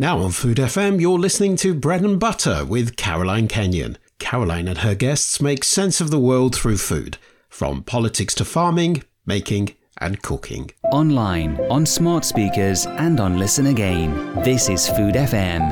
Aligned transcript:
Now 0.00 0.20
on 0.20 0.30
Food 0.30 0.58
FM, 0.58 1.00
you're 1.00 1.18
listening 1.18 1.56
to 1.56 1.74
Bread 1.74 2.02
and 2.02 2.20
Butter 2.20 2.64
with 2.64 2.94
Caroline 2.94 3.48
Kenyon. 3.48 3.98
Caroline 4.20 4.68
and 4.68 4.78
her 4.78 4.94
guests 4.94 5.42
make 5.42 5.64
sense 5.64 6.00
of 6.00 6.12
the 6.12 6.20
world 6.20 6.54
through 6.54 6.78
food, 6.78 7.18
from 7.48 7.82
politics 7.82 8.32
to 8.36 8.44
farming, 8.44 9.02
making, 9.26 9.74
and 10.00 10.22
cooking. 10.22 10.70
Online, 10.92 11.58
on 11.68 11.84
smart 11.84 12.24
speakers, 12.24 12.86
and 12.86 13.18
on 13.18 13.38
Listen 13.38 13.66
Again. 13.66 14.40
This 14.44 14.68
is 14.68 14.88
Food 14.88 15.16
FM. 15.16 15.66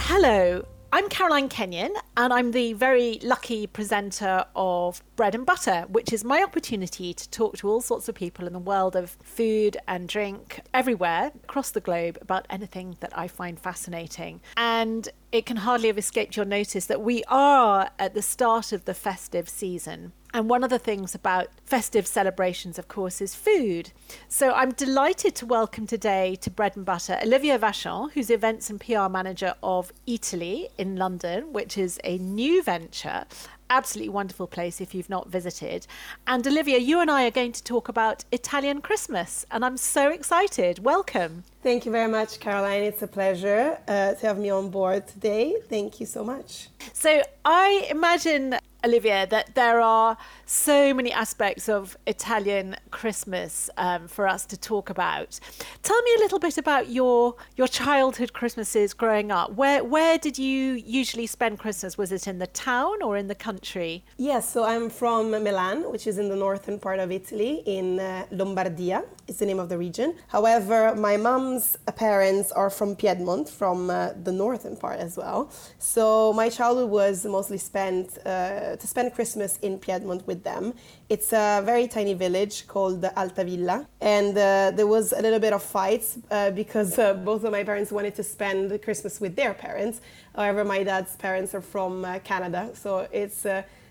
Hello, 0.00 0.64
I'm 0.92 1.08
Caroline 1.08 1.48
Kenyon, 1.48 1.92
and 2.16 2.32
I'm 2.32 2.52
the 2.52 2.72
very 2.72 3.18
lucky 3.22 3.66
presenter 3.66 4.44
of 4.54 5.02
Bread 5.16 5.34
and 5.34 5.44
Butter, 5.44 5.84
which 5.88 6.12
is 6.12 6.24
my 6.24 6.42
opportunity 6.42 7.12
to 7.12 7.28
talk 7.30 7.56
to 7.58 7.68
all 7.68 7.80
sorts 7.80 8.08
of 8.08 8.14
people 8.14 8.46
in 8.46 8.52
the 8.52 8.60
world 8.60 8.94
of 8.94 9.10
food 9.22 9.76
and 9.88 10.08
drink 10.08 10.60
everywhere 10.72 11.32
across 11.42 11.72
the 11.72 11.80
globe 11.80 12.18
about 12.22 12.46
anything 12.48 12.96
that 13.00 13.16
I 13.18 13.26
find 13.26 13.58
fascinating. 13.58 14.40
And 14.56 15.08
it 15.32 15.44
can 15.44 15.58
hardly 15.58 15.88
have 15.88 15.98
escaped 15.98 16.36
your 16.36 16.46
notice 16.46 16.86
that 16.86 17.02
we 17.02 17.24
are 17.28 17.90
at 17.98 18.14
the 18.14 18.22
start 18.22 18.72
of 18.72 18.84
the 18.84 18.94
festive 18.94 19.48
season. 19.48 20.12
And 20.32 20.50
one 20.50 20.62
of 20.62 20.70
the 20.70 20.78
things 20.78 21.14
about 21.14 21.48
festive 21.64 22.06
celebrations, 22.06 22.78
of 22.78 22.88
course, 22.88 23.20
is 23.20 23.34
food. 23.34 23.92
So 24.36 24.52
I'm 24.52 24.72
delighted 24.72 25.34
to 25.36 25.46
welcome 25.46 25.86
today 25.86 26.36
to 26.42 26.50
Bread 26.50 26.76
and 26.76 26.84
Butter 26.84 27.18
Olivia 27.22 27.58
Vachon, 27.58 28.12
who's 28.12 28.28
events 28.28 28.68
and 28.68 28.78
PR 28.78 29.08
manager 29.08 29.54
of 29.62 29.90
Eataly 30.06 30.68
in 30.76 30.96
London, 30.96 31.54
which 31.54 31.78
is 31.78 31.98
a 32.04 32.18
new 32.18 32.62
venture 32.62 33.24
absolutely 33.70 34.10
wonderful 34.10 34.46
place 34.46 34.80
if 34.80 34.94
you've 34.94 35.10
not 35.10 35.28
visited. 35.28 35.86
And 36.26 36.46
Olivia, 36.46 36.78
you 36.78 37.00
and 37.00 37.10
I 37.10 37.26
are 37.26 37.30
going 37.32 37.50
to 37.50 37.64
talk 37.64 37.88
about 37.88 38.24
Italian 38.30 38.80
Christmas, 38.80 39.44
and 39.50 39.64
I'm 39.64 39.76
so 39.76 40.08
excited. 40.10 40.84
Welcome. 40.84 41.42
Thank 41.62 41.84
you 41.84 41.90
very 41.90 42.08
much, 42.08 42.38
Caroline. 42.38 42.82
It's 42.82 43.02
a 43.02 43.08
pleasure 43.08 43.76
uh, 43.88 44.14
to 44.14 44.26
have 44.26 44.38
me 44.38 44.50
on 44.50 44.70
board 44.70 45.08
today. 45.08 45.56
Thank 45.68 45.98
you 45.98 46.06
so 46.06 46.22
much. 46.22 46.68
So, 46.92 47.22
I 47.44 47.88
imagine 47.90 48.56
Olivia, 48.86 49.26
that 49.26 49.54
there 49.54 49.80
are 49.80 50.16
so 50.44 50.94
many 50.94 51.12
aspects 51.12 51.68
of 51.68 51.96
Italian 52.06 52.76
Christmas 52.92 53.68
um, 53.76 54.06
for 54.06 54.28
us 54.28 54.46
to 54.46 54.56
talk 54.56 54.90
about. 54.90 55.40
Tell 55.82 56.00
me 56.02 56.10
a 56.18 56.20
little 56.20 56.38
bit 56.38 56.56
about 56.56 56.88
your 56.88 57.34
your 57.56 57.66
childhood 57.66 58.32
Christmases 58.32 58.94
growing 58.94 59.32
up. 59.32 59.48
Where 59.54 59.82
where 59.82 60.18
did 60.18 60.38
you 60.38 60.74
usually 61.00 61.26
spend 61.26 61.58
Christmas? 61.58 61.98
Was 61.98 62.12
it 62.12 62.28
in 62.28 62.38
the 62.38 62.46
town 62.46 63.02
or 63.02 63.16
in 63.16 63.26
the 63.26 63.34
country? 63.34 64.04
Yes, 64.16 64.48
so 64.52 64.64
I'm 64.64 64.88
from 64.88 65.22
Milan, 65.30 65.78
which 65.92 66.06
is 66.06 66.16
in 66.18 66.28
the 66.28 66.36
northern 66.36 66.78
part 66.78 67.00
of 67.00 67.10
Italy, 67.10 67.62
in 67.66 67.98
uh, 67.98 68.26
Lombardia. 68.30 69.04
It's 69.28 69.38
the 69.38 69.46
name 69.46 69.58
of 69.58 69.68
the 69.68 69.78
region. 69.78 70.14
However, 70.28 70.94
my 70.94 71.16
mom's 71.16 71.76
parents 71.96 72.52
are 72.52 72.70
from 72.70 72.94
Piedmont, 72.94 73.48
from 73.48 73.90
uh, 73.90 74.10
the 74.22 74.30
northern 74.30 74.76
part 74.76 75.00
as 75.00 75.16
well. 75.16 75.50
So 75.78 76.32
my 76.32 76.48
childhood 76.48 76.90
was 76.90 77.24
mostly 77.24 77.58
spent 77.58 78.18
uh, 78.24 78.75
to 78.76 78.86
spend 78.86 79.14
Christmas 79.14 79.58
in 79.62 79.78
Piedmont 79.78 80.26
with 80.26 80.42
them. 80.44 80.74
It's 81.08 81.32
a 81.32 81.62
very 81.64 81.86
tiny 81.88 82.14
village 82.14 82.66
called 82.66 83.04
Altavilla, 83.16 83.86
and 84.00 84.36
uh, 84.36 84.72
there 84.74 84.86
was 84.86 85.12
a 85.12 85.20
little 85.22 85.40
bit 85.40 85.52
of 85.52 85.62
fights 85.62 86.18
uh, 86.30 86.50
because 86.50 86.98
uh, 86.98 87.14
both 87.14 87.44
of 87.44 87.52
my 87.52 87.64
parents 87.64 87.90
wanted 87.92 88.14
to 88.16 88.22
spend 88.22 88.80
Christmas 88.82 89.20
with 89.20 89.36
their 89.36 89.54
parents. 89.54 90.00
However, 90.34 90.64
my 90.64 90.82
dad's 90.82 91.16
parents 91.16 91.54
are 91.54 91.60
from 91.60 92.04
uh, 92.04 92.18
Canada, 92.20 92.70
so 92.74 93.08
it's 93.12 93.46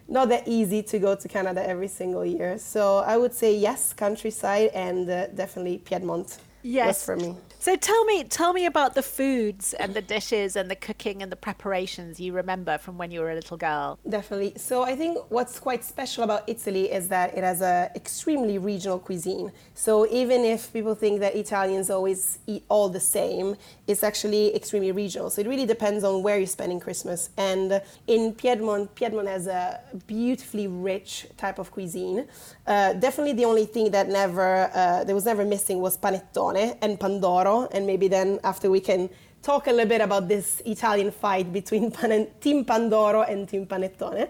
not 0.08 0.30
that 0.30 0.48
easy 0.48 0.84
to 0.84 1.00
go 1.00 1.16
to 1.16 1.28
Canada 1.28 1.68
every 1.68 1.88
single 1.88 2.26
year. 2.26 2.58
So 2.58 2.98
I 3.00 3.18
would 3.18 3.34
say 3.34 3.56
yes, 3.56 3.94
countryside, 3.94 4.70
and 4.74 5.10
uh, 5.10 5.28
definitely 5.28 5.80
Piedmont. 5.80 6.38
Yes, 6.62 7.06
for 7.06 7.16
me. 7.16 7.36
So 7.66 7.76
tell 7.76 8.06
me, 8.06 8.24
tell 8.24 8.54
me 8.54 8.68
about 8.68 8.94
the 8.94 9.02
foods 9.02 9.74
and 9.74 9.96
the 9.96 10.02
dishes 10.04 10.56
and 10.56 10.70
the 10.70 10.76
cooking 10.76 11.24
and 11.24 11.32
the 11.32 11.36
preparations 11.36 12.20
you 12.20 12.32
remember 12.32 12.78
from 12.78 13.00
when 13.00 13.10
you 13.10 13.22
were 13.22 13.32
a 13.32 13.34
little 13.34 13.58
girl. 13.58 13.98
Definitely. 14.08 14.54
So 14.56 14.84
I 14.84 14.96
think 14.96 15.18
what's 15.30 15.58
quite 15.58 15.84
special 15.84 16.24
about 16.24 16.44
Italy 16.46 16.92
is 16.92 17.08
that 17.08 17.36
it 17.36 17.44
has 17.44 17.62
a 17.64 17.90
extremely 17.96 18.60
regional 18.60 19.00
cuisine. 19.00 19.52
So 19.74 20.06
even 20.12 20.46
if 20.46 20.72
people 20.74 20.94
think 20.94 21.22
that 21.22 21.36
Italians 21.36 21.90
always 21.90 22.38
eat 22.46 22.64
all 22.70 22.88
the 22.88 23.00
same, 23.00 23.56
it's 23.88 24.04
actually 24.04 24.56
extremely 24.56 24.92
regional. 24.92 25.32
So 25.32 25.42
it 25.42 25.48
really 25.48 25.66
depends 25.66 26.04
on 26.04 26.22
where 26.22 26.38
you're 26.38 26.46
spending 26.46 26.80
Christmas. 26.80 27.32
And 27.36 27.82
in 28.06 28.34
Piedmont, 28.34 28.94
Piedmont 28.94 29.28
has 29.28 29.48
a 29.48 29.80
beautifully 30.06 30.68
rich 30.68 31.26
type 31.36 31.58
of 31.58 31.72
cuisine. 31.72 32.28
Uh, 32.68 32.94
definitely 32.94 33.34
the 33.34 33.46
only 33.46 33.66
thing 33.66 33.90
that 33.90 34.08
never 34.08 34.70
uh, 34.72 35.04
there 35.04 35.16
was 35.16 35.26
never 35.26 35.44
missing 35.44 35.80
was 35.80 35.98
panettone 35.98 36.78
and 36.84 37.00
pandoro 37.00 37.55
and 37.72 37.86
maybe 37.86 38.08
then 38.08 38.40
after 38.44 38.70
we 38.70 38.80
can 38.80 39.10
talk 39.46 39.68
a 39.68 39.72
little 39.72 39.88
bit 39.88 40.02
about 40.02 40.28
this 40.28 40.62
Italian 40.66 41.12
fight 41.12 41.54
between 41.54 41.92
Pan- 41.98 42.28
Team 42.42 42.66
Pandoro 42.66 43.22
and 43.32 43.48
Team 43.48 43.66
Panettone. 43.68 44.28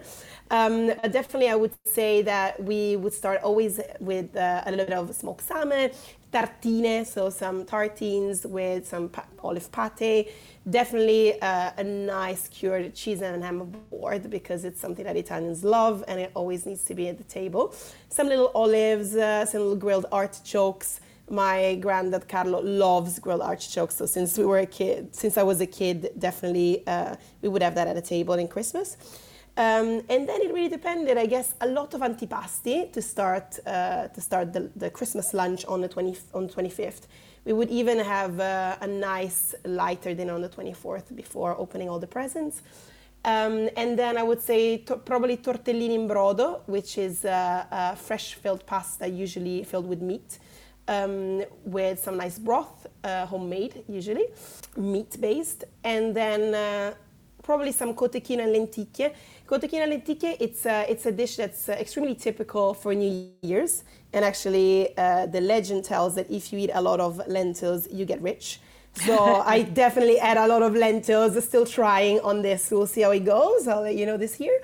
Um, 0.50 0.88
definitely, 1.10 1.48
I 1.48 1.56
would 1.56 1.72
say 1.86 2.22
that 2.22 2.62
we 2.62 2.96
would 2.96 3.14
start 3.14 3.42
always 3.42 3.80
with 3.98 4.36
uh, 4.36 4.62
a 4.66 4.70
little 4.70 4.86
bit 4.86 4.94
of 4.94 5.14
smoked 5.14 5.42
salmon, 5.42 5.90
tartine, 6.32 7.06
so 7.06 7.30
some 7.30 7.64
tartines 7.64 8.44
with 8.44 8.86
some 8.86 9.08
pa- 9.08 9.24
olive 9.42 9.68
pate. 9.72 10.32
Definitely 10.68 11.40
uh, 11.40 11.70
a 11.78 11.84
nice 11.84 12.48
cured 12.48 12.94
cheese 12.94 13.22
and 13.22 13.42
ham 13.42 13.72
board 13.90 14.28
because 14.30 14.64
it's 14.64 14.80
something 14.80 15.04
that 15.04 15.16
Italians 15.16 15.64
love 15.64 16.04
and 16.08 16.20
it 16.20 16.30
always 16.34 16.66
needs 16.66 16.84
to 16.84 16.94
be 16.94 17.08
at 17.08 17.16
the 17.18 17.24
table. 17.24 17.74
Some 18.08 18.28
little 18.28 18.50
olives, 18.54 19.16
uh, 19.16 19.46
some 19.46 19.60
little 19.62 19.76
grilled 19.76 20.06
artichokes 20.12 21.00
my 21.30 21.76
granddad 21.76 22.28
Carlo 22.28 22.60
loves 22.60 23.18
grilled 23.18 23.42
artichokes. 23.42 23.96
So 23.96 24.06
since 24.06 24.38
we 24.38 24.44
were 24.44 24.58
a 24.58 24.66
kid, 24.66 25.14
since 25.14 25.36
I 25.36 25.42
was 25.42 25.60
a 25.60 25.66
kid, 25.66 26.10
definitely 26.18 26.86
uh, 26.86 27.16
we 27.42 27.48
would 27.48 27.62
have 27.62 27.74
that 27.74 27.88
at 27.88 27.96
a 27.96 28.02
table 28.02 28.34
in 28.34 28.48
Christmas. 28.48 28.96
Um, 29.58 30.02
and 30.10 30.28
then 30.28 30.42
it 30.42 30.52
really 30.52 30.68
depended, 30.68 31.16
I 31.16 31.24
guess, 31.24 31.54
a 31.62 31.66
lot 31.66 31.94
of 31.94 32.02
antipasti 32.02 32.92
to 32.92 33.00
start 33.00 33.58
uh, 33.66 34.08
to 34.08 34.20
start 34.20 34.52
the, 34.52 34.70
the, 34.76 34.90
Christmas 34.90 35.32
lunch 35.32 35.64
on 35.64 35.80
the 35.80 35.88
20 35.88 36.14
on 36.34 36.46
25th. 36.46 37.06
We 37.46 37.54
would 37.54 37.70
even 37.70 37.98
have 37.98 38.38
uh, 38.38 38.76
a 38.82 38.86
nice 38.86 39.54
lighter 39.64 40.12
dinner 40.14 40.34
on 40.34 40.42
the 40.42 40.50
24th 40.50 41.16
before 41.16 41.56
opening 41.58 41.88
all 41.88 41.98
the 41.98 42.06
presents. 42.06 42.60
Um, 43.24 43.70
and 43.76 43.98
then 43.98 44.18
I 44.18 44.22
would 44.22 44.42
say 44.42 44.76
to- 44.78 44.98
probably 44.98 45.38
tortellini 45.38 45.94
in 45.94 46.06
brodo, 46.06 46.60
which 46.66 46.98
is 46.98 47.24
uh, 47.24 47.96
fresh 47.96 48.34
filled 48.34 48.66
pasta, 48.66 49.08
usually 49.08 49.64
filled 49.64 49.88
with 49.88 50.02
meat 50.02 50.38
um, 50.88 51.44
with 51.64 51.98
some 52.02 52.16
nice 52.16 52.38
broth, 52.38 52.86
uh, 53.04 53.26
homemade 53.26 53.84
usually, 53.88 54.26
meat 54.76 55.20
based, 55.20 55.64
and 55.84 56.14
then 56.14 56.54
uh, 56.54 56.94
probably 57.42 57.72
some 57.72 57.94
cotechino 57.94 58.42
and 58.44 58.54
lenticchie. 58.54 59.12
Cotechino 59.46 59.82
and 59.84 59.92
lenticchie, 59.92 60.36
it's, 60.40 60.66
uh, 60.66 60.84
it's 60.88 61.06
a 61.06 61.12
dish 61.12 61.36
that's 61.36 61.68
uh, 61.68 61.72
extremely 61.72 62.14
typical 62.14 62.74
for 62.74 62.94
New 62.94 63.30
Year's, 63.42 63.84
and 64.12 64.24
actually 64.24 64.96
uh, 64.96 65.26
the 65.26 65.40
legend 65.40 65.84
tells 65.84 66.14
that 66.14 66.30
if 66.30 66.52
you 66.52 66.58
eat 66.58 66.70
a 66.74 66.80
lot 66.80 67.00
of 67.00 67.26
lentils, 67.28 67.88
you 67.90 68.04
get 68.04 68.20
rich. 68.22 68.60
So 68.94 69.42
I 69.46 69.62
definitely 69.62 70.18
add 70.18 70.36
a 70.36 70.46
lot 70.46 70.62
of 70.62 70.74
lentils. 70.74 71.42
Still 71.44 71.66
trying 71.66 72.20
on 72.20 72.42
this. 72.42 72.70
We'll 72.70 72.86
see 72.86 73.02
how 73.02 73.10
it 73.10 73.24
goes. 73.24 73.68
I'll 73.68 73.82
let 73.82 73.94
you 73.94 74.06
know 74.06 74.16
this 74.16 74.40
year. 74.40 74.58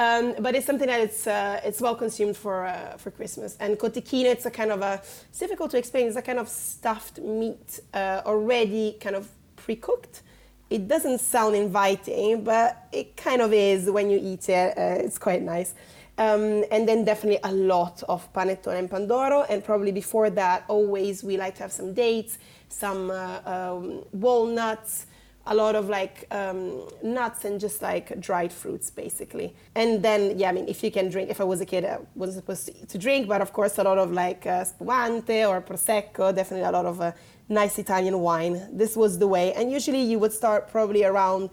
Um, 0.00 0.34
but 0.38 0.54
it's 0.54 0.64
something 0.64 0.88
that 0.88 1.00
it's 1.00 1.26
uh, 1.26 1.60
it's 1.62 1.80
well 1.80 1.94
consumed 1.94 2.36
for 2.36 2.64
uh, 2.64 2.96
for 2.96 3.10
Christmas. 3.10 3.56
And 3.60 3.78
cotechino, 3.78 4.30
it's 4.34 4.46
a 4.46 4.50
kind 4.50 4.72
of 4.72 4.80
a 4.80 4.94
it's 5.28 5.38
difficult 5.38 5.70
to 5.72 5.78
explain. 5.78 6.06
It's 6.06 6.16
a 6.16 6.22
kind 6.22 6.38
of 6.38 6.48
stuffed 6.48 7.18
meat 7.18 7.80
uh, 7.92 8.22
already 8.24 8.96
kind 8.98 9.14
of 9.14 9.28
pre-cooked 9.56 10.22
It 10.70 10.86
doesn't 10.86 11.20
sound 11.20 11.56
inviting, 11.56 12.44
but 12.44 12.86
it 12.92 13.16
kind 13.16 13.42
of 13.42 13.52
is 13.52 13.90
when 13.90 14.08
you 14.08 14.18
eat 14.22 14.48
it. 14.48 14.78
Uh, 14.78 15.04
it's 15.04 15.18
quite 15.18 15.42
nice. 15.42 15.74
Um, 16.16 16.64
and 16.70 16.88
then 16.88 17.04
definitely 17.04 17.40
a 17.42 17.52
lot 17.52 18.04
of 18.08 18.32
panettone 18.32 18.78
and 18.78 18.88
pandoro. 18.88 19.46
And 19.50 19.64
probably 19.64 19.90
before 19.90 20.30
that, 20.30 20.64
always 20.68 21.24
we 21.24 21.36
like 21.36 21.56
to 21.56 21.62
have 21.64 21.72
some 21.72 21.92
dates, 21.92 22.38
some 22.68 23.10
uh, 23.10 23.40
um, 23.44 24.04
walnuts, 24.12 25.06
a 25.46 25.54
lot 25.54 25.74
of 25.74 25.88
like 25.88 26.26
um, 26.30 26.86
nuts 27.02 27.44
and 27.44 27.58
just 27.58 27.82
like 27.82 28.20
dried 28.20 28.52
fruits 28.52 28.90
basically. 28.90 29.54
And 29.74 30.02
then, 30.02 30.38
yeah, 30.38 30.50
I 30.50 30.52
mean, 30.52 30.68
if 30.68 30.82
you 30.84 30.90
can 30.90 31.08
drink, 31.08 31.30
if 31.30 31.40
I 31.40 31.44
was 31.44 31.60
a 31.60 31.66
kid, 31.66 31.84
I 31.84 31.98
wasn't 32.14 32.42
supposed 32.44 32.66
to, 32.66 32.86
to 32.86 32.98
drink, 32.98 33.26
but 33.26 33.40
of 33.40 33.52
course, 33.52 33.78
a 33.78 33.82
lot 33.82 33.98
of 33.98 34.12
like 34.12 34.46
uh, 34.46 34.64
spumante 34.64 35.44
or 35.44 35.60
prosecco, 35.60 36.34
definitely 36.34 36.68
a 36.68 36.70
lot 36.70 36.86
of 36.86 37.00
uh, 37.00 37.12
nice 37.48 37.78
Italian 37.78 38.20
wine. 38.20 38.68
This 38.72 38.96
was 38.96 39.18
the 39.18 39.26
way. 39.26 39.52
And 39.54 39.72
usually 39.72 40.02
you 40.02 40.18
would 40.18 40.32
start 40.32 40.70
probably 40.70 41.04
around 41.04 41.50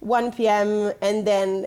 1 0.00 0.32
p.m. 0.32 0.92
and 1.02 1.26
then 1.26 1.66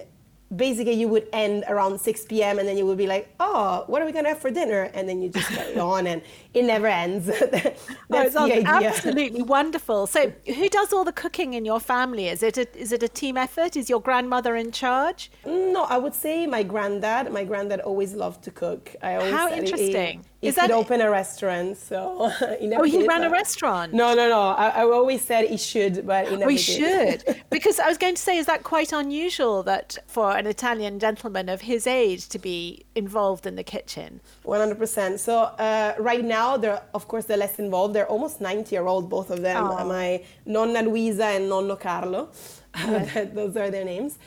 basically 0.56 0.94
you 0.94 1.08
would 1.08 1.28
end 1.34 1.64
around 1.68 2.00
6 2.00 2.26
p.m. 2.26 2.60
and 2.60 2.68
then 2.68 2.78
you 2.78 2.86
would 2.86 2.98
be 2.98 3.08
like, 3.08 3.34
oh, 3.40 3.84
what 3.88 4.02
are 4.02 4.06
we 4.06 4.12
going 4.12 4.26
to 4.26 4.30
have 4.30 4.40
for 4.40 4.52
dinner? 4.52 4.90
And 4.94 5.08
then 5.08 5.22
you 5.22 5.30
just 5.30 5.50
carry 5.50 5.78
on 5.94 6.08
and 6.08 6.22
it 6.54 6.64
never 6.64 6.88
ends. 6.88 7.26
That's 8.10 8.36
oh. 8.36 8.64
Absolutely 8.66 9.42
wonderful. 9.42 10.08
So 10.08 10.32
who 10.46 10.70
does 10.70 10.94
all 10.94 11.04
the 11.04 11.14
cooking 11.14 11.54
in 11.54 11.66
your 11.66 11.80
family? 11.80 12.28
Is 12.28 12.44
it 12.44 12.58
a, 12.58 12.78
is 12.78 12.92
it 12.92 13.04
a 13.04 13.10
team 13.10 13.38
effort? 13.38 13.76
Is 13.76 13.90
your 13.90 14.02
grandmother 14.02 14.56
in 14.56 14.72
charge? 14.72 15.32
Mm, 15.46 15.74
no, 15.74 15.84
I 15.84 15.98
would 15.98 16.14
say 16.14 16.48
my 16.48 16.64
granddad. 16.64 17.32
My 17.32 17.44
granddad 17.44 17.82
always 17.82 18.14
loved 18.14 18.44
to 18.44 18.52
cook. 18.52 18.96
I 19.02 19.16
always 19.16 19.34
How 19.34 19.52
interesting. 19.52 20.20
He 20.20 20.33
Is 20.44 20.56
that... 20.56 20.72
open 20.72 21.02
a 21.02 21.10
restaurant, 21.10 21.78
so. 21.78 22.32
Oh, 22.76 22.84
he 22.84 23.08
ran 23.08 23.24
a 23.24 23.30
restaurant. 23.30 23.94
No, 23.94 24.14
no, 24.14 24.28
no. 24.30 24.42
I, 24.42 24.70
I, 24.70 24.84
always 24.84 25.22
said 25.24 25.50
he 25.50 25.58
should, 25.58 26.06
but 26.06 26.28
he 26.28 26.36
never. 26.36 26.48
We 26.48 26.58
did. 26.58 27.24
should, 27.26 27.44
because 27.50 27.80
I 27.80 27.88
was 27.88 27.98
going 27.98 28.16
to 28.16 28.22
say, 28.22 28.38
is 28.38 28.46
that 28.48 28.64
quite 28.64 28.92
unusual 28.92 29.64
that 29.64 29.98
for 30.08 30.36
an 30.36 30.48
Italian 30.48 31.00
gentleman 31.00 31.50
of 31.50 31.62
his 31.62 31.88
age 31.88 32.28
to 32.30 32.40
be 32.40 32.86
involved 32.96 33.46
in 33.46 33.56
the 33.56 33.64
kitchen? 33.64 34.22
One 34.44 34.60
hundred 34.60 34.80
percent. 34.80 35.20
So 35.20 35.44
uh, 35.44 35.94
right 36.00 36.24
now, 36.24 36.58
they're 36.58 36.82
of 36.94 37.08
course 37.08 37.26
they're 37.26 37.38
less 37.38 37.60
involved. 37.60 37.94
They're 37.96 38.08
almost 38.08 38.42
ninety 38.42 38.76
year 38.76 38.88
old, 38.88 39.10
both 39.10 39.30
of 39.30 39.42
them. 39.42 39.66
Oh. 39.66 39.86
My 39.86 40.24
nonna 40.46 40.82
Luisa 40.82 41.26
and 41.26 41.50
nonno 41.52 41.80
Carlo. 41.80 42.30
Those 43.34 43.56
are 43.58 43.70
their 43.70 43.86
names 43.86 44.18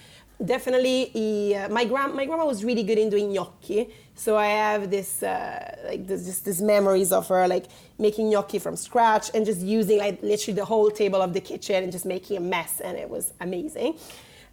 definitely 0.45 1.07
he, 1.07 1.55
uh, 1.55 1.69
my 1.69 1.85
grand 1.85 2.15
my 2.15 2.27
grandma 2.27 2.45
was 2.45 2.63
really 2.65 2.83
good 2.83 2.99
in 2.99 3.09
doing 3.09 3.33
gnocchi 3.33 3.89
so 4.17 4.37
i 4.37 4.47
have 4.47 4.91
this 4.91 5.23
uh, 5.23 5.77
like 5.85 6.07
this 6.07 6.27
just 6.27 6.45
this 6.45 6.61
memories 6.61 7.13
of 7.13 7.29
her 7.29 7.47
like 7.47 7.67
making 7.99 8.31
gnocchi 8.31 8.59
from 8.59 8.75
scratch 8.75 9.31
and 9.35 9.47
just 9.47 9.61
using 9.61 9.99
like 9.99 10.21
literally 10.23 10.57
the 10.57 10.65
whole 10.65 10.91
table 10.91 11.23
of 11.23 11.33
the 11.33 11.41
kitchen 11.41 11.85
and 11.85 11.93
just 11.93 12.05
making 12.05 12.37
a 12.37 12.41
mess 12.41 12.81
and 12.81 12.99
it 12.99 13.09
was 13.09 13.33
amazing 13.41 13.97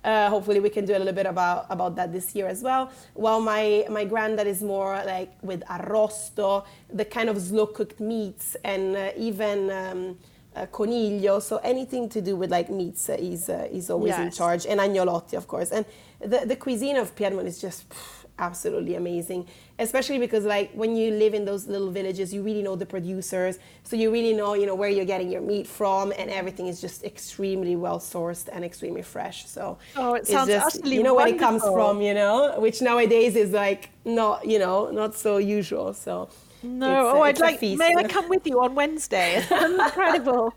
uh, 0.04 0.30
hopefully 0.30 0.60
we 0.60 0.70
can 0.70 0.86
do 0.86 0.96
a 0.96 1.00
little 1.00 1.14
bit 1.14 1.26
about, 1.26 1.66
about 1.70 1.96
that 1.96 2.12
this 2.12 2.36
year 2.36 2.48
as 2.48 2.62
well. 2.62 2.92
While 3.14 3.40
my, 3.40 3.86
my 3.90 4.04
granddad 4.04 4.48
is 4.48 4.62
more 4.62 5.02
like 5.06 5.32
with 5.42 5.64
arrosto, 5.70 6.66
the 6.92 7.06
kind 7.06 7.30
of 7.30 7.42
slow 7.42 7.68
cooked 7.68 8.00
meats 8.00 8.58
and 8.66 8.96
uh, 8.96 9.12
even 9.16 9.72
um, 9.72 10.18
uh, 10.56 10.66
coniglio, 10.68 11.42
so 11.42 11.58
anything 11.58 12.10
to 12.10 12.22
do 12.22 12.36
with 12.36 12.52
like 12.52 12.70
meats 12.70 13.10
uh, 13.10 13.14
is 13.14 13.50
uh, 13.50 13.68
is 13.72 13.90
always 13.90 14.12
yes. 14.12 14.20
in 14.20 14.32
charge, 14.32 14.66
and 14.68 14.80
agnolotti, 14.80 15.34
of 15.34 15.48
course. 15.48 15.72
And 15.72 15.86
the 16.20 16.46
the 16.46 16.56
cuisine 16.56 16.98
of 16.98 17.16
Piedmont 17.16 17.48
is 17.48 17.60
just 17.60 17.90
pff, 17.90 18.23
absolutely 18.40 18.96
amazing, 18.96 19.48
especially 19.80 20.20
because 20.20 20.46
like 20.46 20.72
when 20.74 20.96
you 20.96 21.12
live 21.12 21.34
in 21.34 21.46
those 21.46 21.68
little 21.68 21.92
villages, 21.92 22.34
you 22.34 22.42
really 22.42 22.62
know 22.62 22.76
the 22.76 22.86
producers, 22.86 23.60
so 23.84 23.96
you 23.96 24.12
really 24.12 24.34
know 24.34 24.54
you 24.54 24.66
know 24.66 24.76
where 24.76 24.90
you're 24.90 25.06
getting 25.06 25.30
your 25.30 25.42
meat 25.42 25.68
from, 25.68 26.14
and 26.18 26.30
everything 26.30 26.68
is 26.68 26.82
just 26.82 27.04
extremely 27.04 27.76
well 27.76 28.00
sourced 28.00 28.50
and 28.52 28.64
extremely 28.64 29.02
fresh. 29.02 29.48
So 29.48 29.78
oh, 29.96 30.14
it 30.16 30.28
sounds 30.28 30.50
just, 30.50 30.66
absolutely 30.66 30.98
you 30.98 31.04
know 31.04 31.14
wonderful. 31.14 31.38
where 31.38 31.54
it 31.54 31.62
comes 31.62 31.64
from, 31.64 32.02
you 32.02 32.14
know, 32.14 32.56
which 32.60 32.82
nowadays 32.82 33.36
is 33.36 33.52
like 33.52 33.90
not 34.06 34.46
you 34.46 34.60
know 34.60 34.90
not 34.92 35.16
so 35.16 35.38
usual. 35.38 35.94
So 35.94 36.30
no, 36.64 37.18
oh, 37.18 37.22
I'd 37.22 37.40
like. 37.40 37.62
May 37.62 37.94
I 37.96 38.04
come 38.08 38.30
with 38.30 38.48
you 38.48 38.62
on 38.62 38.74
Wednesday? 38.74 39.44
Incredible. 39.52 40.54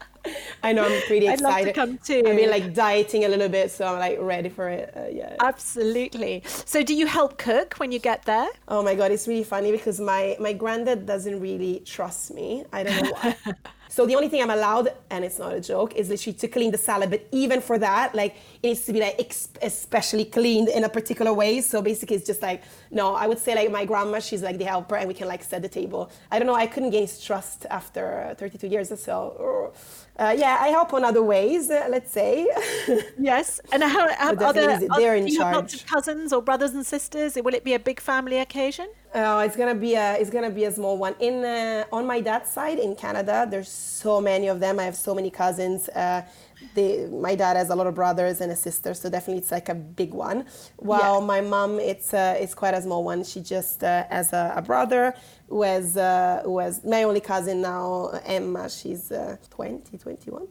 I 0.62 0.73
know. 0.73 0.84
I'm 0.84 1.02
pretty 1.02 1.28
excited. 1.28 1.46
I'd 1.46 1.56
love 1.56 1.67
to 1.67 1.73
come 1.73 1.99
too. 1.99 2.23
I've 2.26 2.37
been 2.37 2.50
like 2.50 2.75
dieting 2.75 3.25
a 3.25 3.28
little 3.28 3.49
bit, 3.49 3.70
so 3.70 3.87
I'm 3.87 3.99
like 3.99 4.19
ready 4.20 4.49
for 4.49 4.69
it. 4.69 4.93
Uh, 4.96 5.06
yeah. 5.11 5.37
Absolutely. 5.40 6.43
So, 6.46 6.82
do 6.82 6.94
you 6.94 7.06
help 7.06 7.38
cook 7.38 7.75
when 7.75 7.93
you 7.93 7.99
get 7.99 8.25
there? 8.25 8.49
Oh 8.69 8.82
my 8.82 8.94
god, 8.94 9.11
it's 9.11 9.28
really 9.28 9.44
funny 9.44 9.73
because 9.73 10.00
my 10.00 10.37
my 10.40 10.52
granddad 10.52 11.06
doesn't 11.06 11.40
really 11.40 11.82
trust 11.84 12.34
me. 12.34 12.64
I 12.73 12.82
don't 12.82 13.02
know 13.02 13.12
why. 13.12 13.37
So 13.88 14.05
the 14.05 14.14
only 14.17 14.28
thing 14.28 14.43
I'm 14.43 14.50
allowed, 14.50 14.88
and 15.11 15.25
it's 15.25 15.38
not 15.38 15.55
a 15.55 15.61
joke, 15.61 15.94
is 15.94 16.08
literally 16.08 16.37
to 16.38 16.49
clean 16.49 16.70
the 16.70 16.78
salad. 16.78 17.11
But 17.11 17.26
even 17.32 17.61
for 17.61 17.78
that, 17.78 18.14
like 18.14 18.37
it 18.62 18.69
needs 18.69 18.84
to 18.87 18.93
be 18.93 19.00
like 19.00 19.34
especially 19.62 20.25
cleaned 20.25 20.69
in 20.69 20.84
a 20.84 20.88
particular 20.88 21.32
way. 21.32 21.61
So 21.61 21.81
basically, 21.82 22.17
it's 22.17 22.26
just 22.26 22.43
like 22.43 22.62
no. 22.90 23.14
I 23.14 23.26
would 23.26 23.38
say 23.38 23.55
like 23.55 23.70
my 23.70 23.84
grandma, 23.84 24.19
she's 24.19 24.43
like 24.43 24.58
the 24.58 24.64
helper, 24.64 24.96
and 24.96 25.08
we 25.08 25.14
can 25.14 25.28
like 25.28 25.43
set 25.44 25.62
the 25.62 25.69
table. 25.69 26.11
I 26.31 26.38
don't 26.38 26.46
know. 26.46 26.55
I 26.55 26.67
couldn't 26.67 26.90
gain 26.90 27.08
trust 27.23 27.67
after 27.70 28.34
32 28.38 28.67
years 28.67 28.90
or 28.93 28.96
so. 28.96 29.73
Uh, 30.18 30.34
yeah, 30.36 30.56
I 30.60 30.68
help 30.68 30.94
on 30.94 31.04
other 31.04 31.22
ways, 31.22 31.70
uh, 31.70 31.86
let's 31.90 32.10
say. 32.10 32.48
yes, 33.18 33.60
and 33.70 33.82
how, 33.82 34.08
how 34.14 34.34
are 34.34 34.52
there, 34.52 34.80
they're 34.96 35.16
in 35.16 35.26
do 35.26 35.32
you 35.32 35.38
charge. 35.38 35.54
have 35.54 35.62
lots 35.62 35.74
of 35.74 35.86
cousins 35.86 36.32
or 36.32 36.40
brothers 36.40 36.72
and 36.72 36.86
sisters? 36.86 37.34
Will 37.34 37.54
it 37.54 37.64
be 37.64 37.74
a 37.74 37.78
big 37.78 38.00
family 38.00 38.38
occasion? 38.38 38.88
Oh, 39.14 39.38
it's 39.38 39.56
gonna 39.56 39.74
be 39.74 39.94
a 39.94 40.16
it's 40.16 40.28
gonna 40.30 40.50
be 40.50 40.64
a 40.64 40.72
small 40.72 40.98
one. 40.98 41.14
In 41.20 41.44
uh, 41.44 41.84
on 41.90 42.06
my 42.06 42.20
dad's 42.20 42.50
side 42.50 42.78
in 42.78 42.94
Canada, 42.94 43.46
there's 43.48 43.70
so 43.70 44.20
many 44.20 44.48
of 44.48 44.60
them. 44.60 44.78
I 44.78 44.84
have 44.84 44.96
so 44.96 45.14
many 45.14 45.30
cousins. 45.30 45.88
Uh, 45.88 46.22
they, 46.74 47.06
my 47.06 47.34
dad 47.34 47.56
has 47.56 47.70
a 47.70 47.74
lot 47.74 47.86
of 47.86 47.94
brothers 47.94 48.40
and 48.40 48.50
a 48.52 48.56
sister, 48.56 48.94
so 48.94 49.08
definitely 49.08 49.42
it's 49.42 49.52
like 49.52 49.68
a 49.68 49.74
big 49.74 50.12
one. 50.12 50.46
While 50.76 51.20
yes. 51.20 51.26
my 51.26 51.40
mom, 51.40 51.80
it's 51.80 52.12
uh, 52.12 52.36
it's 52.38 52.54
quite 52.54 52.74
a 52.74 52.82
small 52.82 53.04
one. 53.04 53.24
She 53.24 53.40
just 53.40 53.82
uh, 53.82 54.04
has 54.10 54.32
a, 54.32 54.54
a, 54.56 54.62
brother 54.62 55.14
who 55.48 55.62
has 55.62 55.96
uh, 55.96 56.43
who 56.44 56.58
has 56.58 56.84
my 56.84 57.04
only 57.04 57.20
cousin 57.20 57.60
now, 57.60 58.10
Emma. 58.25 58.69
She's 58.69 59.12
uh, 59.12 59.37
20, 59.50 59.98
21. 59.98 60.46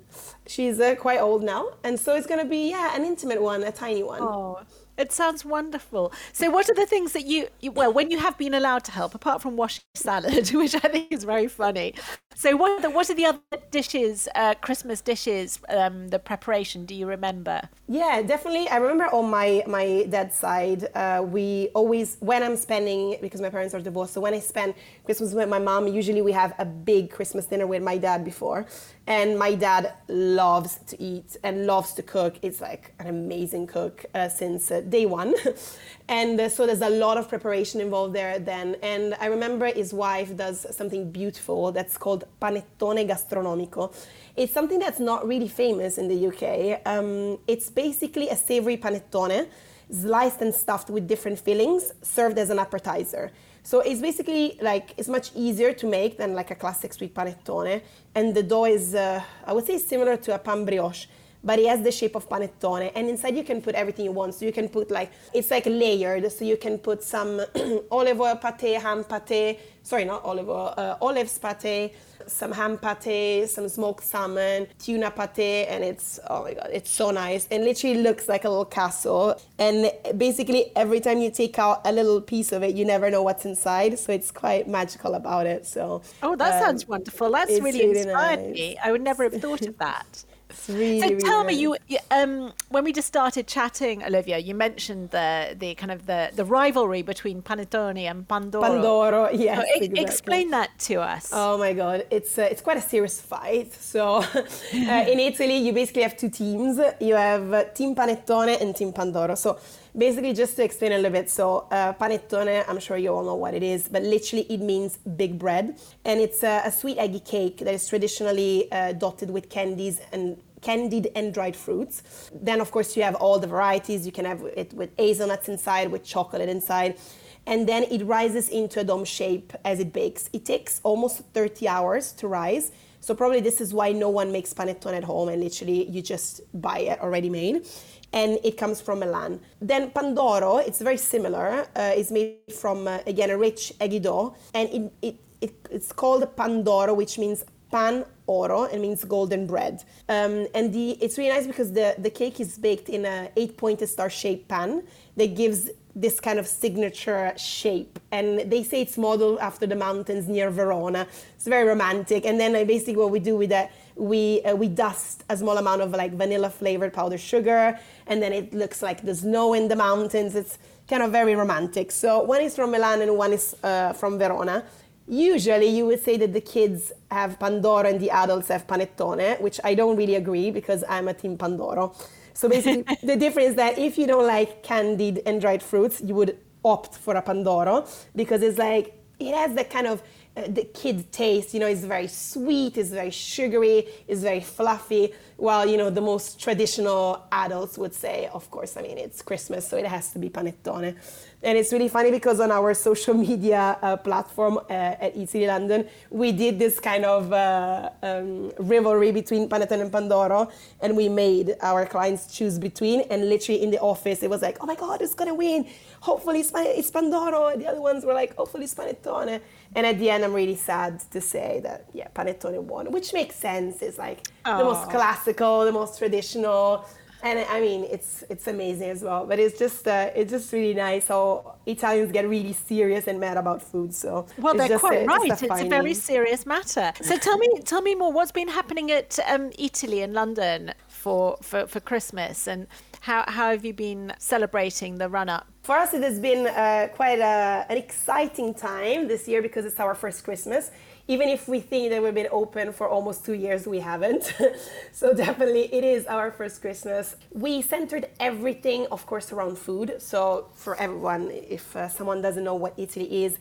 She's 0.47 0.79
uh, 0.79 0.95
quite 0.95 1.19
old 1.19 1.43
now, 1.43 1.69
and 1.83 1.99
so 1.99 2.15
it's 2.15 2.27
gonna 2.27 2.45
be 2.45 2.69
yeah 2.69 2.95
an 2.95 3.03
intimate 3.03 3.41
one, 3.41 3.63
a 3.63 3.71
tiny 3.71 4.03
one. 4.03 4.21
Oh. 4.21 4.59
It 4.97 5.11
sounds 5.11 5.43
wonderful. 5.43 6.13
So, 6.31 6.49
what 6.49 6.69
are 6.69 6.73
the 6.73 6.85
things 6.85 7.11
that 7.13 7.25
you, 7.25 7.47
you, 7.59 7.71
well, 7.71 7.91
when 7.91 8.11
you 8.11 8.19
have 8.19 8.37
been 8.37 8.53
allowed 8.53 8.85
to 8.85 8.91
help, 8.91 9.13
apart 9.13 9.41
from 9.41 9.57
washing 9.57 9.83
salad, 9.93 10.47
which 10.49 10.73
I 10.75 10.79
think 10.79 11.11
is 11.11 11.23
very 11.25 11.47
funny? 11.47 11.95
So, 12.33 12.55
what 12.55 12.71
are 12.71 12.81
the, 12.81 12.89
what 12.89 13.09
are 13.09 13.13
the 13.13 13.25
other 13.25 13.39
dishes, 13.71 14.29
uh, 14.35 14.55
Christmas 14.55 15.01
dishes, 15.01 15.59
um, 15.69 16.07
the 16.09 16.19
preparation? 16.19 16.85
Do 16.85 16.95
you 16.95 17.07
remember? 17.07 17.61
Yeah, 17.87 18.21
definitely. 18.21 18.69
I 18.69 18.77
remember 18.77 19.05
on 19.13 19.29
my 19.29 19.63
my 19.67 20.05
dad's 20.09 20.35
side, 20.35 20.87
uh, 20.95 21.23
we 21.25 21.69
always 21.73 22.17
when 22.21 22.41
I'm 22.41 22.55
spending 22.55 23.17
because 23.21 23.41
my 23.41 23.49
parents 23.49 23.73
are 23.75 23.81
divorced. 23.81 24.13
So 24.13 24.21
when 24.21 24.33
I 24.33 24.39
spend 24.39 24.75
Christmas 25.03 25.33
with 25.33 25.49
my 25.49 25.59
mom, 25.59 25.87
usually 25.87 26.21
we 26.21 26.31
have 26.31 26.53
a 26.57 26.65
big 26.65 27.09
Christmas 27.09 27.45
dinner 27.47 27.67
with 27.67 27.83
my 27.83 27.97
dad 27.97 28.23
before, 28.23 28.65
and 29.07 29.37
my 29.37 29.53
dad 29.53 29.93
loves 30.07 30.79
to 30.87 31.01
eat 31.01 31.37
and 31.43 31.67
loves 31.67 31.93
to 31.93 32.03
cook. 32.03 32.35
It's 32.41 32.59
like 32.59 32.93
an 32.99 33.07
amazing 33.07 33.67
cook 33.67 34.05
uh, 34.15 34.29
since 34.29 34.71
uh, 34.71 34.81
day 34.81 35.05
one. 35.05 35.35
and 36.07 36.39
uh, 36.39 36.49
so 36.49 36.65
there's 36.65 36.81
a 36.81 36.89
lot 36.89 37.17
of 37.17 37.29
preparation 37.29 37.81
involved 37.81 38.15
there 38.15 38.39
then. 38.39 38.75
And 38.81 39.15
I 39.19 39.27
remember 39.27 39.67
his 39.67 39.93
wife 39.93 40.35
does 40.35 40.65
something 40.75 41.11
beautiful 41.11 41.71
that's 41.71 41.97
called 41.97 42.23
panettone 42.41 43.07
gastronomico. 43.07 43.93
It's 44.35 44.51
something 44.51 44.79
that's 44.79 44.99
not 44.99 45.27
really 45.27 45.49
famous 45.49 45.99
in 45.99 46.07
the 46.07 46.27
UK. 46.27 46.81
Um, 46.87 47.37
it's 47.47 47.69
basically 47.69 48.29
a 48.29 48.35
savory 48.35 48.77
panettone, 48.77 49.47
sliced 49.91 50.41
and 50.41 50.53
stuffed 50.53 50.89
with 50.89 51.07
different 51.07 51.37
fillings, 51.37 51.93
served 52.01 52.39
as 52.39 52.49
an 52.49 52.57
appetizer. 52.57 53.31
So 53.65 53.79
it's 53.79 53.99
basically 53.99 54.59
like 54.61 54.93
it's 54.95 55.09
much 55.09 55.31
easier 55.35 55.73
to 55.73 55.87
make 55.87 56.19
than 56.19 56.35
like 56.35 56.51
a 56.51 56.55
classic 56.55 56.93
sweet 56.93 57.15
panettone, 57.15 57.81
and 58.13 58.35
the 58.35 58.43
dough 58.43 58.65
is 58.65 58.93
uh, 58.93 59.23
I 59.43 59.53
would 59.53 59.65
say 59.65 59.79
similar 59.79 60.17
to 60.17 60.35
a 60.35 60.37
pan 60.37 60.65
brioche 60.65 61.07
but 61.45 61.59
it 61.59 61.67
has 61.67 61.81
the 61.83 61.91
shape 61.91 62.15
of 62.15 62.27
panettone 62.27 62.91
and 62.95 63.07
inside 63.07 63.37
you 63.37 63.43
can 63.43 63.61
put 63.61 63.75
everything 63.75 64.05
you 64.05 64.11
want. 64.11 64.33
So 64.33 64.45
you 64.45 64.51
can 64.51 64.67
put 64.67 64.89
like 64.91 65.11
it's 65.33 65.51
like 65.51 65.65
layered. 65.67 66.29
So 66.31 66.43
you 66.43 66.57
can 66.57 66.79
put 66.79 67.03
some 67.03 67.39
olive 67.91 68.19
oil 68.19 68.35
pate 68.35 68.81
ham 68.81 69.03
pate 69.03 69.59
sorry 69.83 70.03
not 70.03 70.23
olive 70.25 70.49
oil 70.49 70.73
uh, 70.77 70.97
olives 70.99 71.37
pate 71.37 71.93
some 72.27 72.51
ham 72.51 72.75
pate 72.79 73.47
some 73.47 73.69
smoked 73.69 74.03
salmon 74.03 74.65
tuna 74.79 75.11
pate 75.11 75.67
and 75.69 75.83
it's 75.83 76.19
oh 76.27 76.43
my 76.43 76.53
god 76.55 76.69
it's 76.73 76.89
so 76.89 77.11
nice. 77.11 77.47
And 77.51 77.63
literally 77.63 78.01
looks 78.01 78.27
like 78.27 78.45
a 78.45 78.49
little 78.49 78.65
castle. 78.65 79.39
And 79.59 79.91
basically 80.17 80.71
every 80.75 80.99
time 80.99 81.19
you 81.19 81.29
take 81.29 81.59
out 81.59 81.81
a 81.85 81.91
little 81.91 82.21
piece 82.21 82.51
of 82.51 82.63
it 82.63 82.75
you 82.75 82.85
never 82.85 83.11
know 83.11 83.21
what's 83.21 83.45
inside. 83.45 83.99
So 83.99 84.11
it's 84.11 84.31
quite 84.31 84.67
magical 84.67 85.13
about 85.13 85.45
it. 85.45 85.67
So 85.67 86.01
oh 86.23 86.35
that 86.37 86.55
um, 86.55 86.63
sounds 86.63 86.87
wonderful. 86.87 87.31
That's 87.31 87.51
really, 87.59 87.85
really 87.85 87.99
inspired 87.99 88.39
nice. 88.39 88.53
me. 88.53 88.77
I 88.83 88.91
would 88.91 89.01
never 89.01 89.23
have 89.23 89.39
thought 89.39 89.61
of 89.67 89.77
that 89.77 90.23
It's 90.55 90.69
really, 90.69 90.99
so 90.99 91.07
really 91.07 91.21
tell 91.21 91.43
me, 91.43 91.53
nice. 91.53 91.61
you 91.61 91.77
you, 91.87 91.97
um, 92.11 92.53
when 92.69 92.83
we 92.83 92.93
just 92.93 93.07
started 93.07 93.45
chatting, 93.47 94.03
Olivia, 94.03 94.37
you 94.37 94.55
mentioned 94.55 95.11
the 95.11 95.55
the 95.59 95.75
kind 95.75 95.91
of 95.91 96.05
the, 96.05 96.31
the 96.35 96.45
rivalry 96.45 97.01
between 97.01 97.41
panettone 97.41 97.99
and 98.09 98.27
pandoro. 98.27 98.63
Pandoro, 98.63 99.23
yes. 99.33 99.57
So 99.57 99.63
exactly. 99.75 100.01
Explain 100.01 100.49
that 100.51 100.69
to 100.87 100.95
us. 101.01 101.29
Oh 101.33 101.57
my 101.57 101.73
god, 101.73 102.05
it's 102.09 102.37
uh, 102.37 102.43
it's 102.51 102.61
quite 102.61 102.77
a 102.77 102.81
serious 102.93 103.19
fight. 103.21 103.73
So 103.73 104.03
uh, 104.23 105.11
in 105.11 105.19
Italy, 105.19 105.57
you 105.57 105.73
basically 105.73 106.03
have 106.03 106.15
two 106.15 106.29
teams. 106.29 106.79
You 106.99 107.15
have 107.15 107.53
uh, 107.53 107.63
Team 107.77 107.93
Panettone 107.95 108.61
and 108.61 108.75
Team 108.75 108.93
Pandoro. 108.93 109.37
So 109.37 109.59
basically, 109.97 110.33
just 110.33 110.55
to 110.57 110.63
explain 110.63 110.91
a 110.91 110.97
little 110.97 111.11
bit, 111.11 111.29
so 111.29 111.67
uh, 111.71 111.93
panettone, 111.93 112.63
I'm 112.67 112.79
sure 112.79 112.97
you 112.97 113.13
all 113.13 113.23
know 113.23 113.35
what 113.35 113.53
it 113.53 113.63
is, 113.63 113.87
but 113.87 114.03
literally 114.03 114.45
it 114.49 114.59
means 114.59 114.97
big 114.97 115.39
bread, 115.39 115.79
and 116.03 116.19
it's 116.19 116.43
a, 116.43 116.61
a 116.65 116.71
sweet 116.71 116.97
eggy 116.97 117.19
cake 117.19 117.57
that 117.59 117.73
is 117.73 117.87
traditionally 117.87 118.71
uh, 118.71 118.93
dotted 118.93 119.29
with 119.29 119.49
candies 119.49 119.99
and 120.11 120.37
candied 120.61 121.11
and 121.15 121.33
dried 121.33 121.55
fruits. 121.55 122.29
Then, 122.33 122.59
of 122.59 122.71
course, 122.71 122.97
you 122.97 123.03
have 123.03 123.15
all 123.15 123.39
the 123.39 123.47
varieties. 123.47 124.05
You 124.05 124.11
can 124.11 124.25
have 124.25 124.41
it 124.57 124.73
with 124.73 124.89
hazelnuts 124.97 125.47
inside, 125.47 125.91
with 125.91 126.03
chocolate 126.03 126.49
inside. 126.49 126.97
And 127.45 127.69
then 127.69 127.83
it 127.83 128.03
rises 128.03 128.49
into 128.49 128.79
a 128.79 128.83
dome 128.83 129.05
shape 129.05 129.53
as 129.63 129.79
it 129.79 129.93
bakes. 129.93 130.29
It 130.33 130.45
takes 130.45 130.81
almost 130.83 131.21
30 131.33 131.67
hours 131.67 132.11
to 132.13 132.27
rise. 132.27 132.71
So, 132.99 133.13
probably 133.13 133.39
this 133.39 133.61
is 133.61 133.71
why 133.71 133.91
no 133.91 134.09
one 134.09 134.31
makes 134.31 134.51
panettone 134.51 134.97
at 134.97 135.03
home 135.03 135.29
and 135.29 135.39
literally 135.43 135.87
you 135.87 136.01
just 136.01 136.41
buy 136.59 136.79
it 136.79 136.99
already 136.99 137.29
made. 137.29 137.67
And 138.15 138.39
it 138.43 138.57
comes 138.57 138.81
from 138.81 138.99
Milan. 138.99 139.39
Then 139.61 139.91
Pandoro, 139.91 140.65
it's 140.65 140.81
very 140.81 140.97
similar. 140.97 141.67
Uh, 141.75 141.91
it's 141.99 142.11
made 142.11 142.37
from, 142.59 142.87
uh, 142.87 142.99
again, 143.05 143.29
a 143.29 143.37
rich 143.37 143.73
dough. 144.01 144.35
And 144.53 144.69
it, 144.69 144.91
it, 145.01 145.15
it, 145.41 145.53
it's 145.69 145.91
called 145.91 146.23
Pandoro, 146.35 146.95
which 146.95 147.19
means 147.19 147.43
pan 147.71 148.05
oro 148.27 148.65
and 148.65 148.81
means 148.81 149.03
golden 149.03 149.45
bread 149.45 149.83
um, 150.09 150.47
and 150.53 150.73
the 150.73 150.91
it's 151.03 151.17
really 151.17 151.29
nice 151.29 151.47
because 151.47 151.73
the 151.73 151.95
the 151.97 152.09
cake 152.09 152.39
is 152.39 152.57
baked 152.57 152.89
in 152.89 153.05
a 153.05 153.29
eight 153.35 153.57
pointed 153.57 153.89
star 153.89 154.09
shaped 154.09 154.47
pan 154.47 154.83
that 155.17 155.35
gives 155.35 155.69
this 155.95 156.19
kind 156.19 156.37
of 156.37 156.47
signature 156.47 157.33
shape. 157.37 157.99
And 158.11 158.51
they 158.51 158.63
say 158.63 158.81
it's 158.81 158.97
modeled 158.97 159.39
after 159.39 159.65
the 159.65 159.75
mountains 159.75 160.27
near 160.27 160.51
verona. 160.51 161.07
It's 161.35 161.47
very 161.47 161.67
romantic. 161.67 162.25
And 162.25 162.39
then 162.39 162.55
uh, 162.55 162.65
basically 162.65 162.97
what 162.97 163.11
we 163.11 163.19
do 163.19 163.37
with 163.37 163.49
that 163.49 163.71
we 163.95 164.41
uh, 164.43 164.55
we 164.55 164.67
dust 164.67 165.23
a 165.29 165.37
small 165.37 165.57
amount 165.57 165.81
of 165.81 165.91
like 165.91 166.11
vanilla 166.13 166.49
flavored 166.49 166.93
powdered 166.93 167.21
sugar. 167.21 167.79
And 168.07 168.21
then 168.21 168.33
it 168.33 168.53
looks 168.53 168.81
like 168.81 169.03
the 169.03 169.15
snow 169.15 169.53
in 169.53 169.69
the 169.69 169.75
mountains. 169.75 170.35
It's 170.35 170.57
kind 170.87 171.01
of 171.01 171.11
very 171.11 171.35
romantic. 171.35 171.91
So 171.91 172.21
one 172.23 172.41
is 172.41 172.55
from 172.55 172.71
milan 172.71 173.01
and 173.01 173.17
one 173.17 173.31
is 173.31 173.55
uh, 173.63 173.93
from 173.93 174.19
verona. 174.19 174.65
Usually, 175.07 175.67
you 175.67 175.85
would 175.85 176.03
say 176.03 176.17
that 176.17 176.33
the 176.33 176.41
kids 176.41 176.91
have 177.11 177.37
Pandoro 177.37 177.87
and 177.87 177.99
the 177.99 178.09
adults 178.09 178.47
have 178.47 178.65
Panettone, 178.65 179.39
which 179.39 179.59
I 179.63 179.75
don't 179.75 179.95
really 179.95 180.15
agree 180.15 180.49
because 180.49 180.83
I'm 180.89 181.07
a 181.07 181.13
team 181.13 181.37
Pandoro. 181.37 181.95
So 182.35 182.47
basically, 182.49 182.83
the 183.03 183.15
difference 183.15 183.49
is 183.49 183.55
that 183.55 183.79
if 183.79 183.97
you 183.97 184.05
don't 184.05 184.27
like 184.27 184.61
candied 184.61 185.23
and 185.25 185.41
dried 185.41 185.63
fruits, 185.63 186.01
you 186.01 186.13
would 186.15 186.37
opt 186.63 186.95
for 186.95 187.15
a 187.15 187.21
Pandoro 187.21 187.89
because 188.15 188.41
it's 188.43 188.57
like 188.59 189.01
it 189.19 189.33
has 189.33 189.55
that 189.55 189.69
kind 189.69 189.87
of 189.87 190.03
the 190.35 190.65
kid 190.73 191.11
taste. 191.11 191.53
You 191.53 191.61
know, 191.61 191.67
it's 191.67 191.83
very 191.83 192.07
sweet, 192.07 192.77
it's 192.77 192.89
very 192.89 193.11
sugary, 193.11 193.87
it's 194.07 194.21
very 194.21 194.41
fluffy. 194.41 195.13
While 195.37 195.67
you 195.67 195.77
know 195.77 195.89
the 195.89 196.01
most 196.01 196.39
traditional 196.39 197.25
adults 197.31 197.77
would 197.77 197.93
say, 197.93 198.29
of 198.33 198.49
course, 198.49 198.77
I 198.77 198.81
mean 198.81 198.97
it's 198.97 199.21
Christmas, 199.21 199.67
so 199.67 199.77
it 199.77 199.85
has 199.85 200.11
to 200.11 200.19
be 200.19 200.29
panettone. 200.29 200.95
And 201.43 201.59
it's 201.59 201.71
really 201.71 201.89
funny 201.89 202.09
because 202.09 202.39
on 202.39 202.51
our 202.51 202.73
social 202.87 203.13
media 203.13 203.77
uh, 203.81 203.97
platform 203.97 204.57
uh, 204.57 204.71
at 204.71 205.15
Eataly 205.15 205.47
London, 205.47 205.87
we 206.09 206.31
did 206.31 206.57
this 206.57 206.79
kind 206.79 207.05
of 207.05 207.31
uh, 207.31 207.89
um, 208.01 208.51
rivalry 208.57 209.11
between 209.11 209.47
panettone 209.47 209.81
and 209.81 209.91
pandoro, 209.91 210.51
and 210.81 210.97
we 210.97 211.07
made 211.07 211.55
our 211.61 211.85
clients 211.85 212.35
choose 212.35 212.57
between. 212.57 213.01
And 213.11 213.29
literally 213.29 213.61
in 213.61 213.71
the 213.71 213.79
office, 213.79 214.23
it 214.23 214.29
was 214.29 214.41
like, 214.41 214.57
oh 214.61 214.65
my 214.65 214.75
god, 214.75 215.01
who's 215.01 215.13
gonna 215.13 215.35
win? 215.35 215.67
Hopefully 215.99 216.39
it's, 216.39 216.51
it's 216.55 216.91
pandoro. 216.91 217.53
And 217.53 217.61
the 217.61 217.67
other 217.67 217.81
ones 217.81 218.05
were 218.05 218.13
like, 218.13 218.35
hopefully 218.35 218.63
it's 218.63 218.73
panettone. 218.73 219.39
And 219.75 219.85
at 219.85 219.99
the 219.99 220.09
end, 220.09 220.23
I'm 220.23 220.33
really 220.33 220.55
sad 220.55 220.99
to 221.11 221.19
say 221.21 221.59
that 221.63 221.85
yeah, 221.93 222.07
panettone 222.15 222.59
won, 222.63 222.91
which 222.91 223.13
makes 223.13 223.35
sense. 223.35 223.81
It's 223.81 223.97
like 223.97 224.27
the 224.45 224.63
most 224.63 224.89
classical, 224.89 225.65
the 225.65 225.71
most 225.71 225.99
traditional 225.99 226.85
and 227.25 227.39
I 227.49 227.59
mean 227.59 227.85
it's 227.85 228.23
it's 228.29 228.47
amazing 228.47 228.89
as 228.91 229.01
well. 229.01 229.25
But 229.25 229.39
it's 229.39 229.57
just 229.57 229.87
uh, 229.87 230.11
it's 230.15 230.31
just 230.31 230.53
really 230.53 230.75
nice 230.75 231.07
how 231.07 231.55
Italians 231.65 232.11
get 232.11 232.27
really 232.29 232.53
serious 232.53 233.07
and 233.07 233.19
mad 233.19 233.37
about 233.37 233.61
food. 233.61 233.93
So 233.93 234.27
well, 234.37 234.53
they're 234.53 234.79
quite 234.79 235.01
a, 235.01 235.05
right. 235.05 235.31
A 235.31 235.33
It's 235.33 235.61
a 235.61 235.67
very 235.67 235.95
serious 235.95 236.45
matter. 236.45 236.93
So 237.01 237.17
tell 237.17 237.37
me, 237.37 237.47
tell 237.65 237.81
me 237.81 237.95
more. 237.95 238.11
What's 238.11 238.31
been 238.31 238.47
happening 238.47 238.91
at 238.91 239.17
um, 239.27 239.49
Eataly 239.51 240.03
and 240.03 240.13
London 240.13 240.73
for, 240.87 241.37
for 241.41 241.65
for 241.65 241.79
Christmas, 241.79 242.47
and 242.47 242.67
how 243.05 243.23
how 243.27 243.51
have 243.51 243.63
you 243.63 243.73
been 243.73 244.11
celebrating 244.17 244.95
the 244.97 245.07
run 245.07 245.29
up? 245.29 245.45
For 245.61 245.75
us, 245.75 245.93
it 245.93 246.01
has 246.01 246.19
been 246.19 246.47
uh, 246.47 246.87
quite 246.91 247.19
a, 247.19 247.65
an 247.69 247.77
exciting 247.77 248.53
time 248.55 249.07
this 249.07 249.27
year 249.27 249.41
because 249.43 249.63
it's 249.63 249.79
our 249.79 249.93
first 249.93 250.23
Christmas. 250.23 250.71
Even 251.07 251.29
if 251.29 251.47
we 251.47 251.59
think 251.59 251.91
that 251.91 252.01
we've 252.01 252.15
been 252.15 252.33
open 252.41 252.73
for 252.73 252.87
almost 252.89 253.23
two 253.23 253.33
years, 253.33 253.67
we 253.67 253.79
haven't. 253.79 254.33
so 254.91 255.13
definitely, 255.13 255.71
it 255.71 255.83
is 255.83 256.07
our 256.07 256.31
first 256.31 256.61
Christmas. 256.61 257.15
We 257.31 257.61
centered 257.61 258.09
everything, 258.19 258.87
of 258.91 259.05
course, 259.05 259.31
around 259.31 259.59
food. 259.59 259.97
So 259.99 260.47
for 260.55 260.75
everyone, 260.75 261.29
if 261.29 261.75
uh, 261.75 261.89
someone 261.89 262.23
doesn't 262.23 262.43
know 262.43 262.55
what 262.55 262.75
Eataly 262.75 263.07
is, 263.25 263.37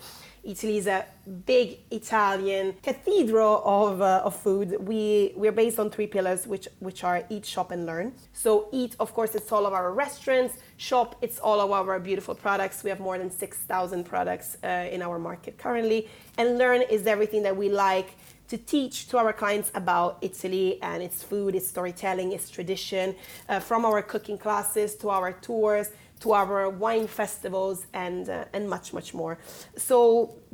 Eataly 0.47 0.77
is 0.77 0.87
a 0.87 1.07
big 1.47 1.79
Italian 1.91 2.75
cathedral 2.83 3.63
of, 3.65 4.03
uh, 4.03 4.23
of 4.25 4.37
food. 4.37 4.77
We 4.79 5.33
we're 5.37 5.53
based 5.53 5.79
on 5.79 5.91
three 5.91 6.07
pillars, 6.07 6.47
which 6.47 6.69
which 6.81 7.03
are 7.03 7.25
eat, 7.31 7.47
shop, 7.47 7.71
and 7.71 7.87
learn. 7.87 8.13
So 8.33 8.69
eat, 8.71 8.95
of 9.01 9.15
course, 9.15 9.35
it's 9.35 9.51
all 9.51 9.65
of 9.65 9.73
our 9.73 9.93
restaurants. 9.93 10.59
Shop, 10.77 11.17
it's 11.23 11.39
all 11.39 11.61
of 11.61 11.71
our 11.71 11.99
beautiful 11.99 12.35
products. 12.35 12.85
We 12.85 12.91
have 12.91 13.01
more 13.01 13.17
than 13.17 13.31
six 13.31 13.59
thousand 13.59 14.05
products 14.05 14.59
uh, 14.63 14.89
in 14.91 15.01
our 15.01 15.19
market 15.19 15.57
currently. 15.57 16.09
And 16.37 16.59
learn 16.59 16.83
is 16.83 17.07
everything 17.07 17.43
that 17.45 17.57
we 17.57 17.71
like 17.71 18.17
to 18.49 18.59
teach 18.59 19.09
to 19.09 19.17
our 19.17 19.33
clients 19.33 19.71
about 19.75 20.19
Italy 20.21 20.79
and 20.83 21.03
its 21.03 21.23
food, 21.23 21.55
its 21.55 21.67
storytelling, 21.67 22.33
its 22.33 22.51
tradition, 22.51 23.15
uh, 23.49 23.59
from 23.59 23.87
our 23.87 24.03
cooking 24.03 24.37
classes 24.37 24.95
to 24.97 25.09
our 25.09 25.33
tours 25.33 25.89
to 26.25 26.33
our 26.33 26.71
wine 26.71 27.07
festivals 27.07 27.87
and 27.93 28.29
uh, 28.31 28.57
and 28.57 28.63
much 28.75 28.93
much 28.99 29.09
more. 29.21 29.35
So 29.77 29.95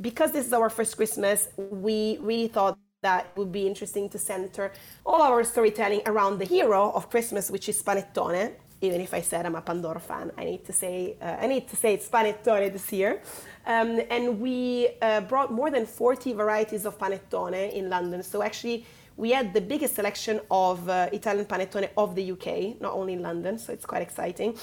because 0.08 0.30
this 0.32 0.44
is 0.48 0.52
our 0.52 0.68
first 0.68 0.92
Christmas, 0.96 1.38
we 1.56 2.18
really 2.20 2.48
thought 2.48 2.76
that 3.02 3.24
would 3.36 3.52
be 3.60 3.64
interesting 3.66 4.08
to 4.14 4.18
center 4.18 4.72
all 5.06 5.22
our 5.22 5.42
storytelling 5.44 6.02
around 6.06 6.38
the 6.42 6.44
hero 6.44 6.82
of 6.98 7.08
Christmas, 7.14 7.50
which 7.54 7.68
is 7.68 7.82
panettone. 7.82 8.52
Even 8.82 9.00
if 9.00 9.12
I 9.14 9.22
said 9.30 9.46
I'm 9.46 9.58
a 9.62 9.62
Pandoro 9.62 10.00
fan, 10.00 10.32
I 10.36 10.44
need 10.50 10.64
to 10.70 10.72
say 10.72 11.16
uh, 11.22 11.44
I 11.44 11.46
need 11.46 11.64
to 11.72 11.76
say 11.76 11.94
it's 11.96 12.08
panettone 12.08 12.72
this 12.72 12.88
year. 12.92 13.22
Um, 13.66 14.00
and 14.16 14.24
we 14.40 14.88
uh, 15.02 15.20
brought 15.32 15.52
more 15.52 15.70
than 15.70 15.86
40 15.86 16.32
varieties 16.32 16.84
of 16.84 16.98
panettone 16.98 17.72
in 17.72 17.88
London. 17.88 18.22
So 18.22 18.42
actually, 18.42 18.86
we 19.16 19.30
had 19.32 19.52
the 19.52 19.60
biggest 19.60 19.94
selection 19.96 20.40
of 20.50 20.88
uh, 20.88 21.10
Italian 21.12 21.44
panettone 21.44 21.90
of 21.96 22.14
the 22.14 22.32
UK, 22.32 22.80
not 22.80 22.94
only 22.94 23.12
in 23.12 23.22
London. 23.22 23.58
So 23.58 23.72
it's 23.72 23.84
quite 23.84 24.02
exciting. 24.02 24.56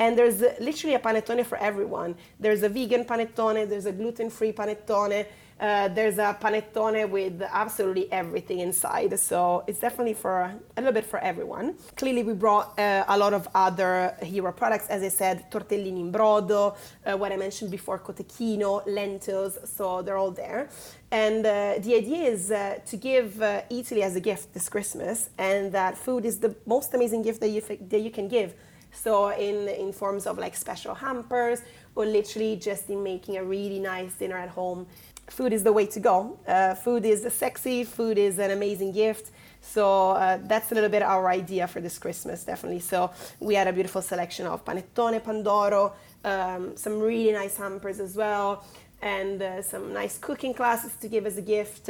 And 0.00 0.16
there's 0.16 0.40
literally 0.58 0.94
a 0.94 0.98
panettone 0.98 1.44
for 1.44 1.58
everyone. 1.58 2.16
There's 2.40 2.62
a 2.62 2.70
vegan 2.70 3.04
panettone, 3.04 3.68
there's 3.68 3.84
a 3.84 3.92
gluten 3.92 4.30
free 4.30 4.50
panettone, 4.50 5.26
uh, 5.60 5.88
there's 5.88 6.16
a 6.16 6.34
panettone 6.40 7.10
with 7.10 7.42
absolutely 7.42 8.10
everything 8.10 8.60
inside. 8.60 9.20
So 9.20 9.62
it's 9.66 9.78
definitely 9.78 10.14
for 10.14 10.40
a 10.40 10.58
little 10.78 10.94
bit 10.94 11.04
for 11.04 11.18
everyone. 11.18 11.74
Clearly, 11.96 12.22
we 12.22 12.32
brought 12.32 12.78
uh, 12.78 13.04
a 13.08 13.18
lot 13.18 13.34
of 13.34 13.46
other 13.54 14.16
hero 14.22 14.52
products. 14.52 14.86
As 14.88 15.02
I 15.02 15.08
said, 15.08 15.50
tortellini 15.50 16.00
in 16.00 16.10
brodo, 16.10 16.76
uh, 17.04 17.18
what 17.18 17.30
I 17.30 17.36
mentioned 17.36 17.70
before, 17.70 17.98
cotechino, 17.98 18.82
lentils. 18.86 19.58
So 19.64 20.00
they're 20.00 20.16
all 20.16 20.30
there. 20.30 20.70
And 21.10 21.44
uh, 21.44 21.74
the 21.78 21.94
idea 21.94 22.22
is 22.30 22.50
uh, 22.50 22.78
to 22.86 22.96
give 22.96 23.42
uh, 23.42 23.60
Italy 23.68 24.02
as 24.02 24.16
a 24.16 24.20
gift 24.20 24.54
this 24.54 24.70
Christmas, 24.70 25.28
and 25.36 25.72
that 25.72 25.98
food 25.98 26.24
is 26.24 26.38
the 26.38 26.56
most 26.64 26.94
amazing 26.94 27.20
gift 27.20 27.40
that 27.42 27.48
you, 27.48 27.60
that 27.60 28.00
you 28.00 28.10
can 28.10 28.28
give. 28.28 28.54
So 28.92 29.30
in 29.30 29.68
in 29.68 29.92
forms 29.92 30.26
of 30.26 30.38
like 30.38 30.56
special 30.56 30.94
hampers 30.94 31.62
or 31.94 32.06
literally 32.06 32.56
just 32.56 32.88
in 32.90 33.02
making 33.02 33.36
a 33.36 33.44
really 33.44 33.78
nice 33.78 34.14
dinner 34.14 34.36
at 34.36 34.50
home. 34.50 34.86
Food 35.28 35.52
is 35.52 35.62
the 35.62 35.72
way 35.72 35.86
to 35.86 36.00
go. 36.00 36.38
Uh, 36.46 36.74
food 36.74 37.04
is 37.04 37.26
sexy. 37.32 37.84
Food 37.84 38.18
is 38.18 38.38
an 38.38 38.50
amazing 38.50 38.92
gift. 38.92 39.30
So 39.60 40.10
uh, 40.10 40.38
that's 40.42 40.72
a 40.72 40.74
little 40.74 40.90
bit 40.90 41.02
our 41.02 41.28
idea 41.28 41.66
for 41.68 41.80
this 41.80 41.98
Christmas, 41.98 42.44
definitely. 42.44 42.80
So 42.80 43.10
we 43.38 43.54
had 43.54 43.68
a 43.68 43.72
beautiful 43.72 44.02
selection 44.02 44.46
of 44.46 44.64
panettone, 44.64 45.20
pandoro, 45.20 45.92
um, 46.24 46.76
some 46.76 46.98
really 46.98 47.32
nice 47.32 47.56
hampers 47.56 48.00
as 48.00 48.16
well, 48.16 48.64
and 49.02 49.42
uh, 49.42 49.62
some 49.62 49.92
nice 49.92 50.18
cooking 50.18 50.54
classes 50.54 50.92
to 51.00 51.08
give 51.08 51.26
as 51.26 51.36
a 51.36 51.42
gift. 51.42 51.88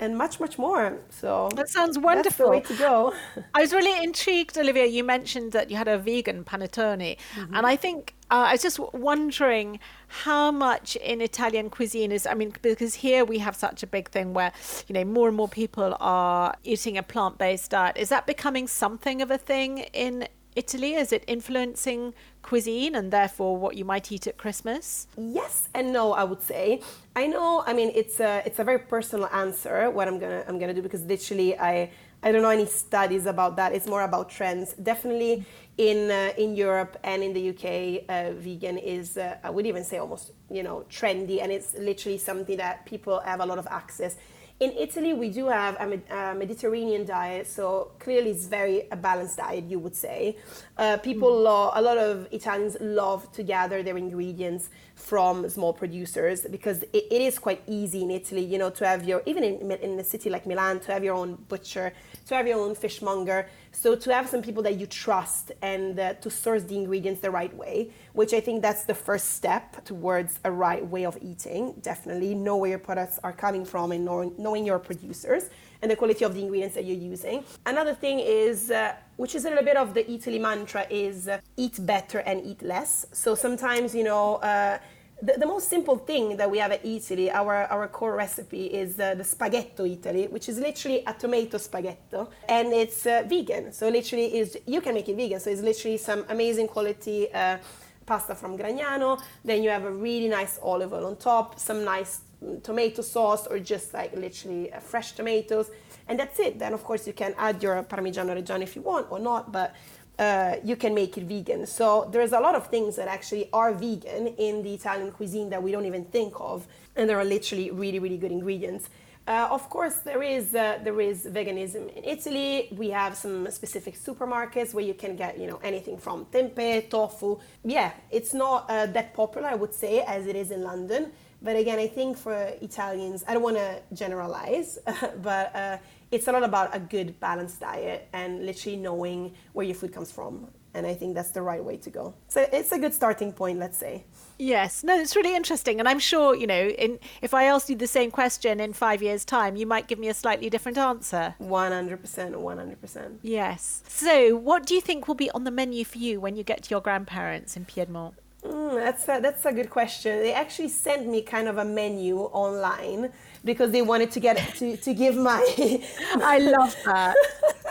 And 0.00 0.16
much, 0.16 0.40
much 0.40 0.56
more. 0.58 0.98
So 1.10 1.50
That 1.54 1.68
sounds 1.68 1.98
wonderful. 1.98 2.52
That's 2.52 2.68
the 2.68 2.74
way 2.74 2.78
to 2.78 2.90
go. 2.90 3.14
I 3.54 3.60
was 3.60 3.72
really 3.74 4.02
intrigued, 4.02 4.56
Olivia. 4.56 4.86
You 4.86 5.04
mentioned 5.04 5.52
that 5.52 5.70
you 5.70 5.76
had 5.76 5.88
a 5.88 5.98
vegan 5.98 6.42
panettone, 6.44 7.16
Mm-hmm. 7.34 7.54
and 7.54 7.66
I 7.66 7.76
think 7.76 8.14
uh, 8.30 8.46
I 8.48 8.52
was 8.52 8.62
just 8.62 8.78
wondering 8.94 9.78
how 10.24 10.50
much 10.50 10.96
in 10.96 11.20
Italian 11.20 11.68
cuisine 11.70 12.12
is. 12.12 12.26
I 12.26 12.34
mean, 12.34 12.52
because 12.62 12.94
here 12.94 13.24
we 13.24 13.38
have 13.38 13.54
such 13.56 13.82
a 13.82 13.86
big 13.86 14.08
thing 14.10 14.32
where 14.34 14.52
you 14.88 14.94
know 14.94 15.04
more 15.04 15.28
and 15.28 15.36
more 15.36 15.48
people 15.48 15.96
are 16.00 16.54
eating 16.64 16.96
a 16.96 17.02
plant-based 17.02 17.70
diet. 17.70 17.96
Is 17.98 18.08
that 18.08 18.26
becoming 18.26 18.66
something 18.68 19.20
of 19.20 19.30
a 19.30 19.38
thing 19.38 19.78
in 20.06 20.28
Italy? 20.56 20.94
Is 20.94 21.12
it 21.12 21.24
influencing 21.26 22.14
cuisine 22.42 22.94
and 22.94 23.12
therefore 23.12 23.56
what 23.56 23.76
you 23.76 23.84
might 23.84 24.10
eat 24.10 24.26
at 24.26 24.36
Christmas? 24.36 25.06
Yes 25.16 25.68
and 25.74 25.92
no, 25.92 26.12
I 26.12 26.24
would 26.24 26.42
say. 26.42 26.82
I 27.14 27.26
know. 27.26 27.62
I 27.66 27.72
mean, 27.72 27.92
it's 27.94 28.20
a 28.20 28.42
it's 28.44 28.58
a 28.58 28.64
very 28.64 28.78
personal 28.78 29.28
answer. 29.32 29.90
What 29.90 30.08
I'm 30.08 30.18
gonna 30.18 30.44
I'm 30.48 30.58
gonna 30.58 30.74
do 30.74 30.82
because 30.82 31.04
literally 31.04 31.58
I 31.58 31.90
I 32.22 32.32
don't 32.32 32.42
know 32.42 32.50
any 32.50 32.66
studies 32.66 33.26
about 33.26 33.56
that. 33.56 33.72
It's 33.72 33.86
more 33.86 34.02
about 34.02 34.28
trends. 34.28 34.74
Definitely 34.74 35.44
in 35.78 36.10
uh, 36.10 36.32
in 36.36 36.54
Europe 36.54 36.98
and 37.02 37.22
in 37.22 37.32
the 37.32 37.50
UK, 37.50 38.04
uh, 38.08 38.32
vegan 38.32 38.76
is 38.76 39.16
uh, 39.16 39.36
I 39.42 39.50
would 39.50 39.66
even 39.66 39.84
say 39.84 39.98
almost 39.98 40.32
you 40.50 40.62
know 40.62 40.84
trendy, 40.90 41.42
and 41.42 41.50
it's 41.50 41.74
literally 41.74 42.18
something 42.18 42.56
that 42.58 42.84
people 42.84 43.20
have 43.20 43.40
a 43.40 43.46
lot 43.46 43.58
of 43.58 43.66
access. 43.70 44.16
In 44.60 44.72
Italy, 44.72 45.14
we 45.14 45.30
do 45.30 45.46
have 45.46 45.74
a, 45.80 46.34
Mediterranean 46.34 47.06
diet, 47.06 47.46
so 47.46 47.92
clearly 47.98 48.32
it's 48.32 48.46
very 48.46 48.86
a 48.92 48.96
balanced 48.96 49.38
diet, 49.38 49.64
you 49.64 49.78
would 49.78 49.96
say. 49.96 50.36
Uh, 50.76 50.98
people 50.98 51.34
love, 51.34 51.72
a 51.76 51.80
lot 51.80 51.96
of 51.96 52.28
Italians 52.30 52.76
love 52.78 53.32
to 53.32 53.42
gather 53.42 53.82
their 53.82 53.96
ingredients 53.96 54.68
from 55.00 55.48
small 55.48 55.72
producers 55.72 56.46
because 56.50 56.82
it, 56.92 57.04
it 57.10 57.22
is 57.22 57.38
quite 57.38 57.62
easy 57.66 58.02
in 58.02 58.10
Italy, 58.10 58.44
you 58.44 58.58
know, 58.58 58.70
to 58.70 58.86
have 58.86 59.04
your, 59.04 59.22
even 59.26 59.42
in, 59.42 59.70
in 59.72 59.98
a 59.98 60.04
city 60.04 60.30
like 60.30 60.46
Milan, 60.46 60.78
to 60.80 60.92
have 60.92 61.02
your 61.02 61.14
own 61.14 61.36
butcher, 61.48 61.92
to 62.26 62.34
have 62.34 62.46
your 62.46 62.58
own 62.58 62.74
fishmonger. 62.74 63.48
So 63.72 63.96
to 63.96 64.12
have 64.12 64.28
some 64.28 64.42
people 64.42 64.62
that 64.64 64.76
you 64.78 64.86
trust 64.86 65.52
and 65.62 65.98
uh, 65.98 66.14
to 66.14 66.30
source 66.30 66.62
the 66.64 66.76
ingredients 66.76 67.20
the 67.20 67.30
right 67.30 67.54
way, 67.56 67.90
which 68.12 68.32
I 68.34 68.40
think 68.40 68.62
that's 68.62 68.84
the 68.84 68.94
first 68.94 69.30
step 69.30 69.84
towards 69.84 70.38
a 70.44 70.50
right 70.50 70.86
way 70.86 71.04
of 71.06 71.16
eating. 71.22 71.74
Definitely 71.80 72.34
know 72.34 72.56
where 72.56 72.70
your 72.70 72.78
products 72.78 73.18
are 73.24 73.32
coming 73.32 73.64
from 73.64 73.92
and 73.92 74.04
knowing, 74.04 74.34
knowing 74.38 74.66
your 74.66 74.78
producers 74.78 75.50
and 75.82 75.90
the 75.90 75.96
quality 75.96 76.24
of 76.24 76.34
the 76.34 76.40
ingredients 76.40 76.74
that 76.74 76.84
you're 76.84 76.96
using. 76.96 77.44
Another 77.66 77.94
thing 77.94 78.20
is, 78.20 78.70
uh, 78.70 78.94
which 79.16 79.34
is 79.34 79.44
a 79.44 79.48
little 79.48 79.64
bit 79.64 79.76
of 79.76 79.94
the 79.94 80.04
Eataly 80.04 80.40
mantra, 80.40 80.86
is 80.90 81.28
uh, 81.28 81.40
eat 81.56 81.84
better 81.86 82.18
and 82.18 82.44
eat 82.44 82.62
less. 82.62 83.06
So 83.12 83.34
sometimes, 83.34 83.94
you 83.94 84.04
know, 84.04 84.36
uh, 84.36 84.78
the, 85.22 85.34
the 85.38 85.46
most 85.46 85.68
simple 85.68 85.96
thing 85.96 86.36
that 86.36 86.50
we 86.50 86.58
have 86.58 86.72
at 86.72 86.82
Eataly, 86.84 87.30
our, 87.32 87.64
our 87.66 87.88
core 87.88 88.14
recipe 88.14 88.66
is 88.66 88.98
uh, 88.98 89.14
the 89.14 89.24
spaghetto 89.24 89.84
Eataly, 89.84 90.30
which 90.30 90.48
is 90.48 90.58
literally 90.58 91.02
a 91.06 91.12
tomato 91.12 91.58
spaghetto, 91.58 92.28
and 92.48 92.72
it's 92.72 93.06
uh, 93.06 93.22
vegan. 93.26 93.72
So 93.72 93.88
literally 93.88 94.38
is 94.38 94.58
you 94.66 94.80
can 94.80 94.94
make 94.94 95.08
it 95.08 95.16
vegan. 95.16 95.40
So 95.40 95.50
it's 95.50 95.60
literally 95.62 95.98
some 95.98 96.24
amazing 96.28 96.68
quality 96.68 97.32
uh, 97.32 97.58
pasta 98.06 98.34
from 98.34 98.56
Gragnano. 98.56 99.20
Then 99.44 99.62
you 99.62 99.70
have 99.70 99.84
a 99.84 99.90
really 99.90 100.28
nice 100.28 100.58
olive 100.62 100.92
oil 100.92 101.06
on 101.06 101.16
top, 101.16 101.58
some 101.58 101.84
nice 101.84 102.20
tomato 102.62 103.02
sauce, 103.02 103.46
or 103.46 103.58
just 103.58 103.92
like 103.94 104.14
literally 104.16 104.72
uh, 104.72 104.80
fresh 104.80 105.12
tomatoes, 105.12 105.70
and 106.08 106.18
that's 106.18 106.38
it. 106.38 106.58
Then 106.58 106.72
of 106.72 106.84
course 106.84 107.06
you 107.06 107.12
can 107.12 107.34
add 107.38 107.62
your 107.62 107.82
Parmigiano 107.82 108.34
Reggiano 108.34 108.62
if 108.62 108.76
you 108.76 108.82
want 108.82 109.06
or 109.10 109.18
not, 109.18 109.52
but 109.52 109.74
uh, 110.18 110.56
you 110.62 110.76
can 110.76 110.94
make 110.94 111.16
it 111.16 111.24
vegan. 111.24 111.66
So 111.66 112.08
there's 112.12 112.32
a 112.32 112.40
lot 112.40 112.54
of 112.54 112.66
things 112.68 112.96
that 112.96 113.08
actually 113.08 113.48
are 113.52 113.72
vegan 113.72 114.28
in 114.38 114.62
the 114.62 114.74
Italian 114.74 115.12
cuisine 115.12 115.48
that 115.50 115.62
we 115.62 115.72
don't 115.72 115.86
even 115.86 116.04
think 116.04 116.34
of, 116.38 116.66
and 116.96 117.08
there 117.08 117.18
are 117.18 117.24
literally 117.24 117.70
really, 117.70 117.98
really 117.98 118.18
good 118.18 118.32
ingredients. 118.32 118.90
Uh, 119.26 119.46
of 119.50 119.68
course, 119.70 119.96
there 119.96 120.22
is 120.22 120.54
uh, 120.54 120.78
there 120.82 121.00
is 121.00 121.24
veganism 121.24 121.94
in 121.94 122.04
Italy. 122.04 122.68
We 122.72 122.90
have 122.90 123.16
some 123.16 123.50
specific 123.50 123.94
supermarkets 123.96 124.74
where 124.74 124.84
you 124.84 124.94
can 124.94 125.14
get 125.14 125.38
you 125.38 125.46
know 125.46 125.60
anything 125.62 125.98
from 125.98 126.24
tempeh, 126.26 126.90
tofu. 126.90 127.38
Yeah, 127.64 127.92
it's 128.10 128.34
not 128.34 128.68
uh, 128.68 128.86
that 128.86 129.14
popular, 129.14 129.48
I 129.48 129.54
would 129.54 129.74
say, 129.74 130.00
as 130.00 130.26
it 130.26 130.36
is 130.36 130.50
in 130.50 130.62
London. 130.62 131.12
But 131.42 131.56
again, 131.56 131.78
I 131.78 131.86
think 131.86 132.18
for 132.18 132.34
Italians, 132.60 133.24
I 133.26 133.34
don't 133.34 133.42
want 133.42 133.56
to 133.56 133.80
generalize, 133.94 134.78
but 135.22 135.54
uh, 135.54 135.78
it's 136.10 136.28
a 136.28 136.32
lot 136.32 136.42
about 136.42 136.74
a 136.74 136.80
good 136.80 137.18
balanced 137.20 137.60
diet 137.60 138.08
and 138.12 138.44
literally 138.44 138.76
knowing 138.76 139.32
where 139.52 139.64
your 139.64 139.74
food 139.74 139.92
comes 139.92 140.12
from. 140.12 140.48
And 140.72 140.86
I 140.86 140.94
think 140.94 141.16
that's 141.16 141.32
the 141.32 141.42
right 141.42 141.64
way 141.64 141.78
to 141.78 141.90
go. 141.90 142.14
So 142.28 142.46
it's 142.52 142.70
a 142.70 142.78
good 142.78 142.94
starting 142.94 143.32
point, 143.32 143.58
let's 143.58 143.76
say. 143.76 144.04
Yes, 144.38 144.84
no, 144.84 144.96
it's 144.96 145.16
really 145.16 145.34
interesting, 145.34 145.80
and 145.80 145.88
I'm 145.88 145.98
sure 145.98 146.36
you 146.36 146.46
know. 146.46 146.68
In 146.68 147.00
if 147.20 147.34
I 147.34 147.44
asked 147.44 147.68
you 147.68 147.74
the 147.74 147.88
same 147.88 148.12
question 148.12 148.60
in 148.60 148.72
five 148.72 149.02
years' 149.02 149.24
time, 149.24 149.56
you 149.56 149.66
might 149.66 149.88
give 149.88 149.98
me 149.98 150.08
a 150.08 150.14
slightly 150.14 150.48
different 150.48 150.78
answer. 150.78 151.34
100%, 151.42 151.98
100%. 152.00 153.18
Yes. 153.22 153.82
So, 153.88 154.36
what 154.36 154.64
do 154.64 154.76
you 154.76 154.80
think 154.80 155.08
will 155.08 155.16
be 155.16 155.30
on 155.32 155.42
the 155.42 155.50
menu 155.50 155.84
for 155.84 155.98
you 155.98 156.20
when 156.20 156.36
you 156.36 156.44
get 156.44 156.62
to 156.62 156.70
your 156.70 156.80
grandparents 156.80 157.56
in 157.56 157.64
Piedmont? 157.64 158.14
Mm, 158.44 158.74
that's 158.76 159.04
a, 159.08 159.20
that's 159.20 159.44
a 159.44 159.52
good 159.52 159.68
question. 159.68 160.18
They 160.20 160.32
actually 160.32 160.68
sent 160.68 161.06
me 161.06 161.20
kind 161.22 161.46
of 161.46 161.58
a 161.58 161.64
menu 161.64 162.20
online 162.20 163.12
because 163.44 163.70
they 163.70 163.82
wanted 163.82 164.10
to 164.12 164.20
get 164.20 164.36
to, 164.56 164.76
to 164.78 164.94
give 164.94 165.16
my. 165.16 165.40
I 166.14 166.38
love 166.38 166.74
that. 166.86 167.16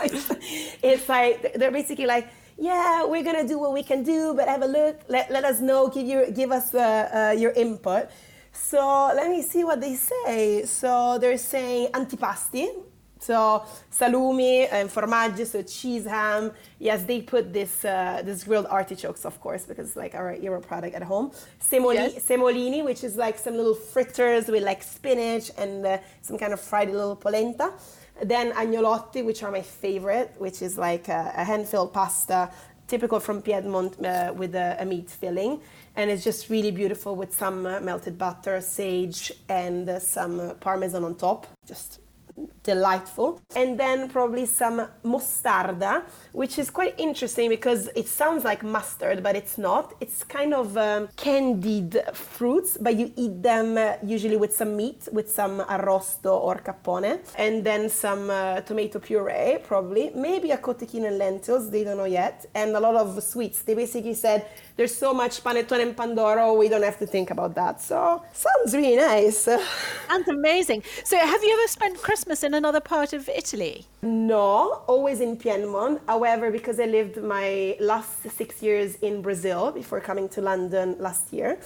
it's 0.82 1.08
like 1.08 1.54
they're 1.54 1.72
basically 1.72 2.06
like, 2.06 2.28
yeah, 2.56 3.04
we're 3.04 3.24
gonna 3.24 3.46
do 3.48 3.58
what 3.58 3.72
we 3.72 3.82
can 3.82 4.04
do, 4.04 4.32
but 4.34 4.46
have 4.48 4.62
a 4.62 4.66
look. 4.66 5.00
Let, 5.08 5.30
let 5.30 5.44
us 5.44 5.60
know. 5.60 5.88
Give 5.88 6.06
you 6.06 6.30
give 6.30 6.52
us 6.52 6.72
uh, 6.72 7.30
uh, 7.34 7.38
your 7.38 7.50
input. 7.52 8.08
So 8.52 9.12
let 9.14 9.28
me 9.28 9.42
see 9.42 9.64
what 9.64 9.80
they 9.80 9.94
say. 9.96 10.64
So 10.66 11.18
they're 11.18 11.38
saying 11.38 11.88
antipasti. 11.94 12.68
So 13.20 13.64
salumi 13.92 14.66
and 14.72 14.88
formaggi, 14.88 15.46
so 15.46 15.62
cheese, 15.62 16.06
ham. 16.06 16.52
Yes, 16.78 17.04
they 17.04 17.20
put 17.20 17.52
this 17.52 17.84
uh, 17.84 18.22
this 18.24 18.44
grilled 18.44 18.66
artichokes, 18.70 19.24
of 19.26 19.38
course, 19.40 19.64
because 19.66 19.88
it's 19.88 19.96
like 19.96 20.14
our 20.14 20.34
Euro 20.34 20.60
product 20.60 20.94
at 20.94 21.02
home. 21.02 21.30
Semoli- 21.60 21.94
Yes. 22.14 22.24
semolini, 22.24 22.82
which 22.82 23.04
is 23.04 23.16
like 23.16 23.38
some 23.38 23.54
little 23.60 23.74
fritters 23.74 24.48
with 24.48 24.62
like 24.62 24.82
spinach 24.82 25.50
and 25.58 25.84
uh, 25.86 25.98
some 26.22 26.38
kind 26.38 26.52
of 26.52 26.60
fried 26.60 26.88
little 26.90 27.14
polenta. 27.14 27.72
Then 28.22 28.52
agnolotti, 28.52 29.24
which 29.24 29.42
are 29.42 29.50
my 29.50 29.62
favorite, 29.62 30.34
which 30.38 30.62
is 30.62 30.76
like 30.76 31.08
a, 31.08 31.32
a 31.36 31.44
hand-filled 31.44 31.92
pasta, 31.92 32.50
typical 32.86 33.18
from 33.20 33.40
Piedmont 33.42 33.92
uh, 34.04 34.32
with 34.36 34.54
a, 34.54 34.76
a 34.78 34.84
meat 34.84 35.08
filling. 35.10 35.60
And 35.96 36.10
it's 36.10 36.24
just 36.24 36.50
really 36.50 36.70
beautiful 36.70 37.16
with 37.16 37.32
some 37.34 37.66
uh, 37.66 37.80
melted 37.80 38.16
butter, 38.18 38.60
sage, 38.60 39.32
and 39.48 39.88
uh, 39.88 39.98
some 40.00 40.40
uh, 40.40 40.54
parmesan 40.54 41.04
on 41.04 41.14
top. 41.16 41.46
Just 41.66 42.00
delightful. 42.62 43.40
And 43.56 43.78
then 43.78 44.08
probably 44.08 44.46
some 44.46 44.86
mostarda, 45.04 46.02
which 46.32 46.58
is 46.58 46.70
quite 46.70 46.94
interesting 46.98 47.48
because 47.48 47.88
it 47.96 48.08
sounds 48.08 48.44
like 48.44 48.62
mustard, 48.62 49.22
but 49.22 49.34
it's 49.36 49.58
not. 49.58 49.94
It's 50.00 50.22
kind 50.24 50.52
of 50.54 50.76
um, 50.76 51.08
candied 51.16 51.92
fruits, 52.12 52.76
but 52.80 52.96
you 52.96 53.12
eat 53.16 53.42
them 53.42 53.76
uh, 53.76 53.94
usually 54.02 54.36
with 54.36 54.54
some 54.54 54.76
meat, 54.76 55.08
with 55.12 55.30
some 55.30 55.60
arrosto 55.62 56.36
or 56.36 56.56
capone, 56.56 57.20
and 57.36 57.64
then 57.64 57.88
some 57.88 58.30
uh, 58.30 58.60
tomato 58.62 58.98
puree, 58.98 59.58
probably. 59.64 60.10
Maybe 60.14 60.50
a 60.50 60.58
cotechino 60.58 61.08
and 61.08 61.18
lentils, 61.18 61.70
they 61.70 61.84
don't 61.84 61.96
know 61.96 62.04
yet, 62.04 62.46
and 62.54 62.76
a 62.76 62.80
lot 62.80 62.96
of 62.96 63.22
sweets. 63.22 63.62
They 63.62 63.74
basically 63.74 64.14
said 64.14 64.46
there's 64.76 64.94
so 64.94 65.12
much 65.12 65.42
panettone 65.42 65.82
and 65.82 65.96
pandoro, 65.96 66.56
we 66.56 66.68
don't 66.68 66.82
have 66.82 66.98
to 66.98 67.06
think 67.06 67.30
about 67.30 67.54
that. 67.54 67.80
So 67.80 68.22
sounds 68.32 68.74
really 68.74 68.96
nice. 68.96 69.48
Sounds 70.08 70.28
amazing. 70.28 70.82
So, 71.04 71.16
have 71.18 71.42
you 71.42 71.52
ever 71.52 71.68
spent 71.68 72.00
Christmas 72.00 72.29
in 72.30 72.54
another 72.54 72.78
part 72.80 73.12
of 73.12 73.28
Italy? 73.28 73.86
No, 74.02 74.84
always 74.86 75.20
in 75.20 75.36
Piedmont. 75.36 76.00
However, 76.06 76.52
because 76.52 76.78
I 76.78 76.86
lived 76.86 77.16
my 77.16 77.76
last 77.80 78.30
six 78.30 78.62
years 78.62 78.94
in 79.02 79.20
Brazil 79.20 79.72
before 79.72 80.00
coming 80.00 80.28
to 80.30 80.40
London 80.40 80.94
last 81.00 81.32
year, 81.32 81.58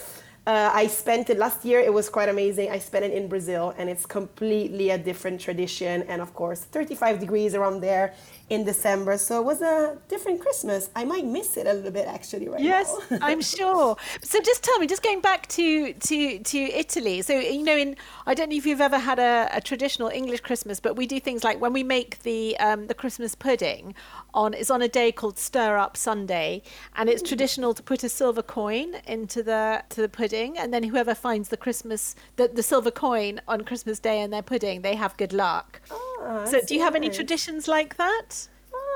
uh, 0.47 0.71
I 0.75 0.89
spent 0.89 1.31
it 1.31 1.39
last 1.39 1.65
year. 1.65 1.81
It 1.81 1.93
was 1.93 2.11
quite 2.11 2.29
amazing. 2.29 2.71
I 2.71 2.79
spent 2.79 3.05
it 3.05 3.13
in 3.13 3.29
Brazil, 3.29 3.75
and 3.79 3.89
it's 3.89 4.05
completely 4.05 4.91
a 4.91 4.99
different 4.99 5.41
tradition. 5.41 6.03
And 6.03 6.21
of 6.21 6.35
course, 6.35 6.61
35 6.65 7.19
degrees 7.19 7.55
around 7.55 7.81
there 7.81 8.15
in 8.51 8.65
December. 8.65 9.17
So 9.17 9.41
it 9.41 9.45
was 9.45 9.63
a 9.63 9.97
different 10.09 10.41
Christmas. 10.41 10.91
I 10.95 11.05
might 11.05 11.25
miss 11.25 11.57
it 11.57 11.67
a 11.67 11.73
little 11.73 11.91
bit 11.91 12.07
actually 12.07 12.49
right 12.49 12.61
Yes, 12.61 12.95
now. 13.11 13.19
I'm 13.23 13.41
sure. 13.41 13.97
So 14.23 14.41
just 14.41 14.63
tell 14.63 14.79
me, 14.79 14.87
just 14.87 15.03
going 15.03 15.21
back 15.21 15.47
to 15.49 15.95
to 15.95 16.39
to 16.39 16.59
Italy. 16.59 17.23
So 17.23 17.39
you 17.39 17.63
know, 17.63 17.77
in 17.77 17.97
I 18.27 18.35
don't 18.35 18.51
know 18.51 18.57
if 18.57 18.67
you've 18.67 18.83
ever 18.83 18.99
had 18.99 19.19
a, 19.19 19.49
a 19.53 19.61
traditional 19.61 20.09
English 20.09 20.41
Christmas, 20.41 20.79
but 20.79 20.95
we 20.97 21.07
do 21.07 21.21
things 21.21 21.43
like 21.43 21.59
when 21.61 21.73
we 21.73 21.83
make 21.83 22.23
the 22.23 22.57
um, 22.59 22.87
the 22.87 22.95
Christmas 22.95 23.35
pudding 23.35 23.95
on 24.35 24.53
it's 24.53 24.71
on 24.71 24.83
a 24.83 24.89
day 24.89 25.11
called 25.11 25.39
Stir 25.39 25.79
Up 25.79 25.97
Sunday, 25.97 26.63
and 26.97 27.09
it's 27.09 27.23
traditional 27.23 27.73
to 27.73 27.83
put 27.83 28.05
a 28.05 28.09
silver 28.11 28.43
coin 28.43 28.97
into 29.07 29.43
the 29.43 29.83
to 29.91 30.03
the 30.03 30.09
pudding, 30.09 30.34
and 30.35 30.73
then 30.73 30.83
whoever 30.83 31.15
finds 31.15 31.49
the 31.49 31.57
Christmas 31.57 32.17
the, 32.37 32.49
the 32.49 32.63
silver 32.63 32.91
coin 32.91 33.41
on 33.47 33.63
Christmas 33.63 33.99
Day 33.99 34.21
in 34.21 34.31
their 34.31 34.43
pudding, 34.43 34.83
they 34.83 34.97
have 34.97 35.17
good 35.17 35.33
luck. 35.33 35.81
Ah, 35.91 36.45
so 36.45 36.61
do 36.67 36.75
you 36.75 36.83
have 36.83 36.95
any 36.95 37.11
traditions 37.11 37.69
like 37.69 37.97
that? 37.97 38.49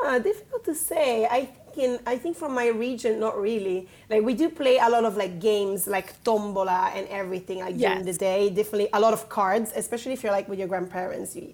Ah, 0.05 0.19
difficult 0.19 0.65
to 0.65 0.75
say. 0.75 1.27
I 1.27 1.45
think 1.47 1.69
in 1.79 1.99
I 2.07 2.17
think 2.17 2.37
from 2.37 2.53
my 2.55 2.69
region, 2.69 3.21
not 3.21 3.41
really. 3.41 3.89
Like 4.11 4.23
we 4.23 4.35
do 4.35 4.49
play 4.49 4.79
a 4.79 4.89
lot 4.89 5.05
of 5.05 5.17
like 5.17 5.41
games 5.41 5.87
like 5.87 6.23
tombola 6.25 6.93
and 6.95 7.07
everything 7.09 7.59
like 7.61 7.77
during 7.79 8.05
the 8.05 8.13
day. 8.13 8.51
Definitely 8.51 8.89
a 8.93 9.01
lot 9.01 9.13
of 9.13 9.29
cards, 9.29 9.73
especially 9.75 10.13
if 10.13 10.23
you're 10.23 10.33
like 10.33 10.49
with 10.49 10.59
your 10.59 10.69
grandparents. 10.69 11.37
You 11.37 11.47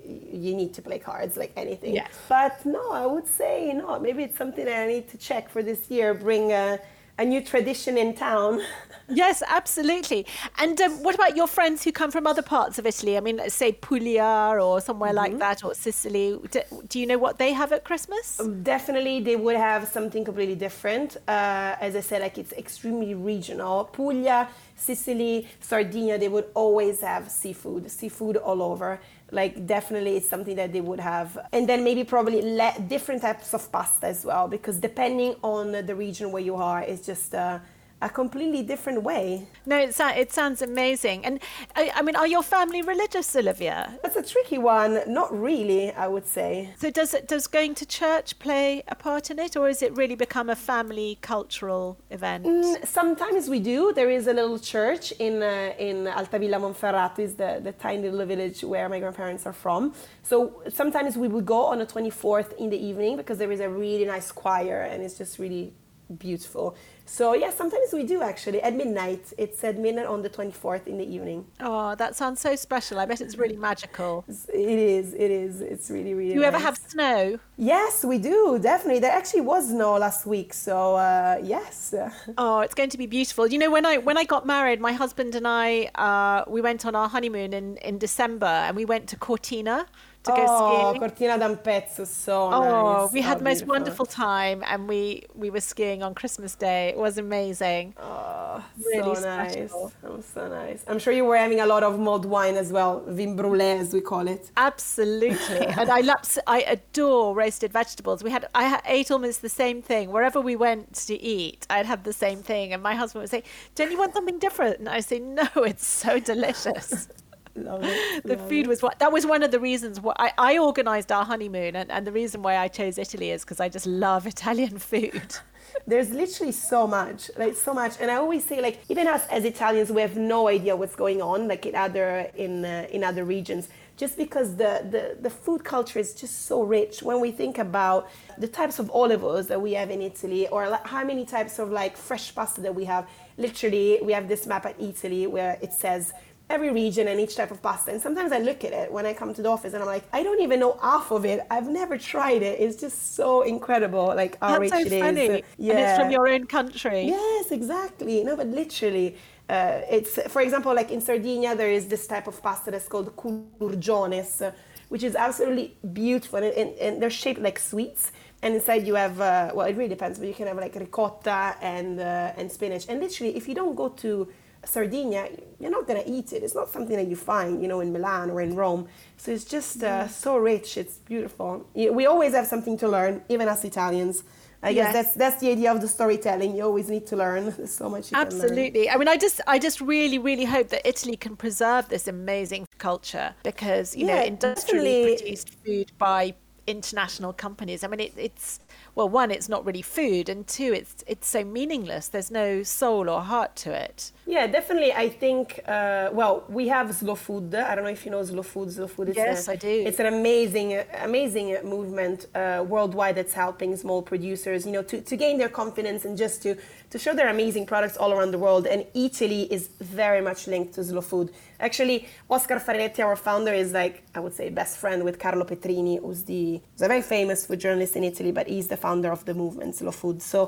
you 0.44 0.54
need 0.54 0.72
to 0.74 0.82
play 0.82 0.98
cards 0.98 1.36
like 1.36 1.52
anything. 1.56 1.94
Yes. 1.94 2.12
But 2.28 2.64
no, 2.64 2.84
I 2.92 3.06
would 3.06 3.26
say 3.26 3.72
no. 3.72 3.98
Maybe 4.00 4.24
it's 4.24 4.38
something 4.38 4.64
that 4.64 4.78
I 4.84 4.86
need 4.86 5.08
to 5.08 5.18
check 5.18 5.48
for 5.48 5.62
this 5.62 5.90
year. 5.90 6.14
Bring 6.14 6.52
a, 6.52 6.80
a 7.18 7.24
new 7.24 7.40
tradition 7.42 7.96
in 7.98 8.14
town. 8.14 8.60
Yes, 9.08 9.42
absolutely. 9.46 10.26
And 10.58 10.80
um, 10.80 11.02
what 11.02 11.14
about 11.14 11.36
your 11.36 11.46
friends 11.46 11.84
who 11.84 11.92
come 11.92 12.10
from 12.10 12.26
other 12.26 12.42
parts 12.42 12.78
of 12.78 12.86
Italy? 12.86 13.16
I 13.16 13.20
mean, 13.20 13.40
say 13.50 13.72
Puglia 13.72 14.56
or 14.60 14.80
somewhere 14.80 15.12
Mm-hmm. 15.12 15.16
like 15.16 15.38
that, 15.38 15.62
or 15.64 15.74
Sicily. 15.74 16.38
Do, 16.50 16.62
do 16.88 16.98
you 16.98 17.06
know 17.06 17.18
what 17.18 17.38
they 17.38 17.52
have 17.52 17.72
at 17.72 17.84
Christmas? 17.84 18.40
Definitely, 18.62 19.20
they 19.20 19.36
would 19.36 19.56
have 19.56 19.86
something 19.88 20.24
completely 20.24 20.54
different. 20.54 21.16
Uh, 21.28 21.76
as 21.80 21.94
I 21.96 22.00
said, 22.00 22.22
like 22.22 22.38
it's 22.38 22.52
extremely 22.54 23.14
regional. 23.14 23.84
Puglia, 23.84 24.48
Sicily, 24.76 25.46
Sardinia, 25.60 26.18
they 26.18 26.28
would 26.28 26.46
always 26.54 27.00
have 27.02 27.30
seafood, 27.30 27.90
seafood 27.90 28.36
all 28.38 28.62
over. 28.62 29.00
Like 29.30 29.66
definitely, 29.66 30.16
it's 30.16 30.28
something 30.28 30.56
that 30.56 30.72
they 30.72 30.80
would 30.80 31.00
have, 31.00 31.38
and 31.52 31.68
then 31.68 31.82
maybe 31.84 32.04
probably 32.04 32.40
le- 32.42 32.74
different 32.88 33.22
types 33.22 33.52
of 33.54 33.70
pasta 33.72 34.06
as 34.06 34.24
well, 34.24 34.48
because 34.48 34.78
depending 34.78 35.34
on 35.42 35.72
the 35.72 35.94
region 35.94 36.30
where 36.32 36.42
you 36.42 36.54
are, 36.56 36.82
it's 36.82 37.04
just 37.04 37.34
uh, 37.34 37.58
a 38.04 38.08
completely 38.10 38.62
different 38.62 39.02
way. 39.02 39.48
No, 39.64 39.78
it, 39.78 39.98
it 39.98 40.30
sounds 40.32 40.60
amazing. 40.60 41.24
And 41.24 41.40
I, 41.74 41.90
I 41.94 42.02
mean, 42.02 42.16
are 42.16 42.26
your 42.26 42.42
family 42.42 42.82
religious, 42.82 43.34
Olivia? 43.34 43.98
That's 44.02 44.16
a 44.16 44.22
tricky 44.22 44.58
one. 44.58 45.00
Not 45.06 45.28
really, 45.48 45.90
I 45.92 46.06
would 46.06 46.26
say. 46.26 46.74
So 46.76 46.90
does 46.90 47.14
it 47.14 47.26
does 47.26 47.46
going 47.46 47.74
to 47.76 47.86
church 47.86 48.38
play 48.38 48.82
a 48.88 48.94
part 48.94 49.30
in 49.30 49.38
it, 49.38 49.56
or 49.56 49.68
has 49.68 49.80
it 49.82 49.96
really 49.96 50.16
become 50.16 50.50
a 50.50 50.56
family 50.56 51.18
cultural 51.22 51.96
event? 52.10 52.44
Mm, 52.44 52.86
Sometimes 52.86 53.48
we 53.48 53.58
do. 53.58 53.92
There 53.94 54.10
is 54.10 54.26
a 54.26 54.34
little 54.34 54.58
church 54.58 55.12
in 55.12 55.42
uh, 55.42 55.72
in 55.78 56.06
Altavilla 56.06 56.58
Monferrato, 56.64 57.20
is 57.20 57.34
the, 57.34 57.60
the 57.64 57.72
tiny 57.72 58.02
little 58.10 58.26
village 58.26 58.62
where 58.62 58.86
my 58.90 58.98
grandparents 59.00 59.46
are 59.46 59.54
from. 59.64 59.94
So 60.22 60.62
sometimes 60.68 61.16
we 61.16 61.28
would 61.28 61.46
go 61.46 61.60
on 61.72 61.78
the 61.78 61.86
24th 61.86 62.50
in 62.58 62.68
the 62.68 62.80
evening 62.88 63.16
because 63.16 63.38
there 63.38 63.52
is 63.52 63.60
a 63.60 63.68
really 63.68 64.04
nice 64.04 64.30
choir 64.30 64.82
and 64.90 65.02
it's 65.02 65.16
just 65.16 65.38
really 65.38 65.72
beautiful. 66.14 66.76
So 67.06 67.34
yeah, 67.34 67.50
sometimes 67.50 67.92
we 67.92 68.02
do 68.04 68.22
actually 68.22 68.62
at 68.62 68.74
midnight. 68.74 69.32
It's 69.36 69.62
at 69.62 69.78
midnight 69.78 70.06
on 70.06 70.22
the 70.22 70.30
24th 70.30 70.86
in 70.86 70.96
the 70.96 71.04
evening. 71.04 71.44
Oh, 71.60 71.94
that 71.96 72.16
sounds 72.16 72.40
so 72.40 72.56
special. 72.56 72.98
I 72.98 73.04
bet 73.04 73.20
it's 73.20 73.36
really 73.36 73.56
magical. 73.56 74.24
It's- 74.26 74.48
It 74.48 74.78
is. 74.78 75.12
It 75.12 75.30
is. 75.30 75.90
Really 75.90 76.14
really. 76.14 76.30
Do 76.34 76.40
you 76.40 76.44
ever 76.44 76.56
nice. 76.56 76.64
have 76.64 76.78
snow? 76.78 77.38
Yes, 77.58 78.04
we 78.04 78.18
do 78.18 78.58
definitely. 78.60 79.00
There 79.00 79.12
actually 79.12 79.42
was 79.42 79.68
snow 79.68 79.98
last 79.98 80.24
week, 80.26 80.54
so 80.54 80.96
uh, 80.96 81.38
yes. 81.42 81.94
Oh, 82.38 82.60
it's 82.60 82.74
going 82.74 82.90
to 82.90 82.98
be 82.98 83.06
beautiful. 83.06 83.46
You 83.46 83.58
know, 83.58 83.70
when 83.70 83.84
I 83.84 83.98
when 83.98 84.16
I 84.16 84.24
got 84.24 84.46
married, 84.46 84.80
my 84.80 84.92
husband 84.92 85.34
and 85.34 85.46
I 85.46 85.90
uh, 86.06 86.44
we 86.48 86.60
went 86.62 86.86
on 86.86 86.94
our 86.94 87.08
honeymoon 87.08 87.52
in 87.52 87.76
in 87.78 87.98
December, 87.98 88.46
and 88.66 88.76
we 88.76 88.84
went 88.86 89.08
to 89.08 89.16
Cortina 89.16 89.86
to 90.24 90.32
go 90.32 90.46
oh, 90.48 90.90
skiing. 90.90 91.00
Cortina 91.00 91.38
d'Ampezzo, 91.38 92.04
so 92.04 92.50
Oh, 92.52 93.02
nice. 93.02 93.12
we 93.12 93.20
had 93.20 93.36
Oh, 93.36 93.38
the 93.38 93.44
most 93.44 93.58
beautiful. 93.58 93.74
wonderful 93.74 94.06
time, 94.06 94.62
and 94.66 94.88
we 94.88 95.24
we 95.34 95.50
were 95.50 95.60
skiing 95.60 96.02
on 96.02 96.14
Christmas 96.14 96.54
Day. 96.54 96.88
It 96.88 96.96
was 96.96 97.18
amazing. 97.18 97.94
Oh, 97.98 98.64
Really 98.86 99.14
so 99.16 99.20
nice. 99.20 99.52
special. 99.52 99.92
Oh, 100.06 100.20
so 100.34 100.48
nice. 100.48 100.84
I'm 100.88 100.98
sure 100.98 101.12
you 101.12 101.24
were 101.24 101.36
having 101.36 101.60
a 101.60 101.66
lot 101.66 101.82
of 101.82 101.98
mulled 101.98 102.24
wine 102.26 102.56
as 102.56 102.72
well, 102.72 103.02
vin 103.06 103.36
brûlé 103.36 103.78
as 103.80 103.92
we 103.92 104.00
call 104.00 104.26
it. 104.28 104.50
Absolutely, 104.56 105.66
and 105.80 105.90
I 105.90 106.00
love, 106.00 106.38
I 106.46 106.60
adore 106.62 107.34
roasted 107.34 107.72
vegetables. 107.72 108.22
We 108.24 108.30
had 108.30 108.46
I 108.54 108.80
ate 108.86 109.10
almost 109.10 109.42
the 109.42 109.48
same 109.48 109.82
thing 109.82 110.10
wherever 110.10 110.40
we 110.40 110.56
went 110.56 110.94
to 111.08 111.14
eat. 111.20 111.66
I'd 111.70 111.86
have 111.86 112.02
the 112.04 112.12
same 112.12 112.42
thing, 112.42 112.72
and 112.72 112.82
my 112.82 112.94
husband 112.94 113.22
would 113.22 113.30
say, 113.30 113.42
"Don't 113.74 113.90
you 113.90 113.98
want 113.98 114.14
something 114.14 114.38
different?" 114.38 114.78
And 114.78 114.88
I 114.88 115.00
say, 115.00 115.18
"No, 115.18 115.46
it's 115.56 115.86
so 115.86 116.18
delicious." 116.18 117.08
Love 117.56 117.84
it. 117.84 118.22
the 118.24 118.36
love 118.36 118.48
food 118.48 118.64
it. 118.64 118.68
was 118.68 118.82
what 118.82 118.98
that 118.98 119.12
was 119.12 119.24
one 119.26 119.42
of 119.42 119.50
the 119.50 119.60
reasons 119.60 120.00
why 120.00 120.14
I, 120.18 120.32
I 120.38 120.58
organized 120.58 121.12
our 121.12 121.24
honeymoon, 121.24 121.76
and, 121.76 121.90
and 121.90 122.06
the 122.06 122.12
reason 122.12 122.42
why 122.42 122.56
I 122.56 122.68
chose 122.68 122.98
Italy 122.98 123.30
is 123.30 123.44
because 123.44 123.60
I 123.60 123.68
just 123.68 123.86
love 123.86 124.26
Italian 124.36 124.78
food. 124.78 125.36
There's 125.86 126.10
literally 126.10 126.52
so 126.52 126.86
much, 126.86 127.30
like 127.36 127.54
so 127.54 127.74
much, 127.74 127.94
and 128.00 128.10
I 128.10 128.16
always 128.16 128.44
say, 128.44 128.60
like 128.60 128.80
even 128.88 129.06
us 129.06 129.26
as 129.28 129.44
Italians, 129.44 129.90
we 129.90 130.00
have 130.02 130.16
no 130.16 130.48
idea 130.48 130.74
what's 130.74 130.96
going 130.96 131.20
on, 131.22 131.48
like 131.48 131.66
in 131.66 131.74
other 131.74 132.30
in 132.36 132.64
uh, 132.64 132.86
in 132.90 133.04
other 133.04 133.24
regions, 133.24 133.68
just 133.96 134.16
because 134.16 134.56
the, 134.56 134.86
the 134.90 135.16
the 135.20 135.30
food 135.30 135.64
culture 135.64 135.98
is 135.98 136.14
just 136.14 136.46
so 136.46 136.62
rich. 136.62 137.02
When 137.02 137.20
we 137.20 137.30
think 137.30 137.58
about 137.58 138.08
the 138.38 138.48
types 138.48 138.78
of 138.78 138.90
olive 138.90 139.22
oils 139.24 139.46
that 139.48 139.60
we 139.60 139.74
have 139.74 139.90
in 139.90 140.02
Italy, 140.02 140.48
or 140.48 140.68
like 140.68 140.86
how 140.86 141.04
many 141.04 141.24
types 141.24 141.58
of 141.58 141.70
like 141.70 141.96
fresh 141.96 142.34
pasta 142.34 142.60
that 142.62 142.74
we 142.74 142.84
have, 142.84 143.08
literally, 143.38 144.00
we 144.02 144.12
have 144.12 144.28
this 144.28 144.46
map 144.46 144.66
at 144.66 144.78
Eataly 144.78 145.28
where 145.28 145.58
it 145.60 145.72
says 145.72 146.12
every 146.50 146.70
region 146.70 147.08
and 147.08 147.18
each 147.20 147.36
type 147.36 147.50
of 147.50 147.62
pasta. 147.62 147.90
And 147.90 148.00
sometimes 148.00 148.30
I 148.30 148.38
look 148.38 148.64
at 148.64 148.72
it 148.72 148.92
when 148.92 149.06
I 149.06 149.14
come 149.14 149.32
to 149.32 149.42
the 149.42 149.48
office 149.48 149.72
and 149.72 149.82
I'm 149.82 149.88
like, 149.88 150.04
I 150.12 150.22
don't 150.22 150.40
even 150.40 150.60
know 150.60 150.78
half 150.80 151.10
of 151.10 151.24
it. 151.24 151.40
I've 151.50 151.68
never 151.68 151.96
tried 151.96 152.42
it. 152.42 152.60
It's 152.60 152.76
just 152.76 153.14
so 153.14 153.42
incredible, 153.42 154.06
like 154.06 154.38
how 154.40 154.58
That's 154.58 154.60
rich 154.60 154.70
so 154.70 154.78
it 154.78 154.92
is. 154.92 155.02
funny, 155.02 155.28
and 155.70 155.78
it's 155.78 155.98
from 155.98 156.10
your 156.10 156.28
own 156.28 156.46
country. 156.46 157.06
Yes, 157.06 157.50
exactly. 157.50 158.22
No, 158.24 158.36
but 158.36 158.48
literally, 158.48 159.16
uh, 159.48 159.80
it's 159.90 160.20
for 160.28 160.42
example, 160.42 160.74
like 160.74 160.90
in 160.90 161.00
Sardinia, 161.00 161.56
there 161.56 161.70
is 161.70 161.88
this 161.88 162.06
type 162.06 162.26
of 162.26 162.42
pasta 162.42 162.70
that's 162.70 162.88
called 162.88 163.16
culurgiones, 163.16 164.46
uh, 164.46 164.52
which 164.90 165.02
is 165.02 165.16
absolutely 165.16 165.76
beautiful, 165.92 166.38
and, 166.38 166.54
and, 166.54 166.74
and 166.78 167.02
they're 167.02 167.10
shaped 167.10 167.40
like 167.40 167.58
sweets. 167.58 168.12
And 168.42 168.54
inside 168.54 168.86
you 168.86 168.94
have, 168.94 169.18
uh, 169.22 169.52
well, 169.54 169.66
it 169.66 169.74
really 169.74 169.88
depends, 169.88 170.18
but 170.18 170.28
you 170.28 170.34
can 170.34 170.46
have 170.46 170.58
like 170.58 170.74
ricotta 170.74 171.56
and 171.62 171.98
uh, 171.98 172.32
and 172.36 172.52
spinach. 172.52 172.84
And 172.90 173.00
literally, 173.00 173.34
if 173.34 173.48
you 173.48 173.54
don't 173.54 173.74
go 173.74 173.88
to 173.88 174.28
Sardinia, 174.66 175.28
you're 175.60 175.70
not 175.70 175.86
gonna 175.86 176.02
eat 176.06 176.32
it. 176.32 176.42
It's 176.42 176.54
not 176.54 176.68
something 176.70 176.96
that 176.96 177.06
you 177.06 177.16
find, 177.16 177.62
you 177.62 177.68
know, 177.68 177.80
in 177.80 177.92
Milan 177.92 178.30
or 178.30 178.40
in 178.40 178.54
Rome. 178.54 178.88
So 179.16 179.30
it's 179.32 179.44
just 179.44 179.82
uh, 179.82 180.08
so 180.08 180.36
rich. 180.36 180.76
It's 180.76 180.96
beautiful. 180.98 181.66
We 181.74 182.06
always 182.06 182.34
have 182.34 182.46
something 182.46 182.76
to 182.78 182.88
learn, 182.88 183.22
even 183.28 183.48
us 183.48 183.64
Italians. 183.64 184.24
I 184.62 184.72
guess 184.72 184.86
Yes. 184.86 184.92
that's 184.94 185.14
that's 185.14 185.40
the 185.42 185.50
idea 185.50 185.70
of 185.70 185.82
the 185.82 185.88
storytelling. 185.88 186.56
You 186.56 186.62
always 186.64 186.88
need 186.88 187.06
to 187.08 187.16
learn. 187.16 187.44
There's 187.56 187.74
so 187.74 187.90
much 187.90 188.10
you 188.10 188.16
can 188.16 188.30
learn. 188.30 188.42
Absolutely. 188.42 188.88
I 188.88 188.96
mean, 188.96 189.08
I 189.08 189.18
just, 189.18 189.42
I 189.46 189.58
just 189.58 189.80
really, 189.82 190.18
really 190.18 190.46
hope 190.46 190.68
that 190.70 190.88
Italy 190.88 191.16
can 191.16 191.36
preserve 191.36 191.88
this 191.90 192.08
amazing 192.08 192.66
culture 192.78 193.34
because 193.42 193.94
you 193.94 194.06
know, 194.06 194.22
industrially 194.22 195.02
definitely. 195.02 195.16
produced 195.16 195.50
food 195.64 195.92
by 195.98 196.34
international 196.66 197.34
companies. 197.34 197.84
I 197.84 197.88
mean, 197.88 198.00
it, 198.00 198.14
it's 198.16 198.60
well, 198.94 199.08
one, 199.08 199.30
it's 199.30 199.48
not 199.48 199.64
really 199.66 199.82
food, 199.82 200.28
and 200.28 200.46
two, 200.46 200.72
it's 200.72 201.02
it's 201.06 201.26
so 201.26 201.42
meaningless. 201.44 202.08
There's 202.08 202.30
no 202.30 202.62
soul 202.62 203.08
or 203.10 203.20
heart 203.22 203.56
to 203.56 203.72
it. 203.72 204.12
Yeah, 204.26 204.46
definitely. 204.46 204.92
I 204.92 205.08
think. 205.08 205.60
Uh, 205.66 206.10
well, 206.12 206.44
we 206.48 206.68
have 206.68 206.94
Slow 206.94 207.14
Food. 207.14 207.54
I 207.54 207.74
don't 207.74 207.84
know 207.84 207.90
if 207.90 208.04
you 208.04 208.10
know 208.12 208.22
Slow 208.24 208.42
Food. 208.42 208.72
Slow 208.72 208.86
Food. 208.86 209.08
Is 209.10 209.16
Yes, 209.16 209.48
a- 209.48 209.52
I 209.52 209.56
do. 209.56 209.68
It's 209.88 209.98
an 209.98 210.06
amazing, 210.06 210.80
amazing 211.02 211.56
movement 211.64 212.26
uh, 212.34 212.64
worldwide 212.66 213.16
that's 213.16 213.34
helping 213.34 213.76
small 213.76 214.00
producers, 214.02 214.64
you 214.66 214.72
know, 214.72 214.82
to, 214.82 215.00
to 215.00 215.16
gain 215.16 215.38
their 215.38 215.48
confidence 215.48 216.04
and 216.04 216.16
just 216.16 216.42
to 216.44 216.56
to 216.90 216.98
show 216.98 217.12
their 217.12 217.28
amazing 217.28 217.66
products 217.66 217.96
all 217.96 218.12
around 218.12 218.30
the 218.30 218.38
world. 218.38 218.66
And 218.66 218.84
Eataly 218.94 219.48
is 219.50 219.68
very 219.80 220.20
much 220.20 220.46
linked 220.46 220.74
to 220.74 220.84
Slow 220.84 221.00
Food. 221.00 221.30
Actually, 221.58 222.06
Oscar 222.30 222.56
Farinetti, 222.60 223.00
our 223.04 223.16
founder, 223.16 223.52
is 223.52 223.72
like 223.72 224.04
I 224.14 224.20
would 224.20 224.34
say 224.34 224.48
best 224.50 224.76
friend 224.78 225.02
with 225.04 225.18
Carlo 225.18 225.44
Petrini, 225.44 226.00
who's 226.00 226.22
the 226.24 226.60
who's 226.72 226.82
a 226.82 226.88
very 226.88 227.02
famous 227.02 227.46
food 227.46 227.60
journalist 227.60 227.96
in 227.96 228.04
Italy, 228.04 228.32
but 228.32 228.46
he's 228.46 228.68
the 228.68 228.76
founder 228.84 229.10
of 229.18 229.22
the 229.24 229.34
movement 229.42 229.70
Slow 229.76 229.94
Food. 230.02 230.18
So 230.32 230.38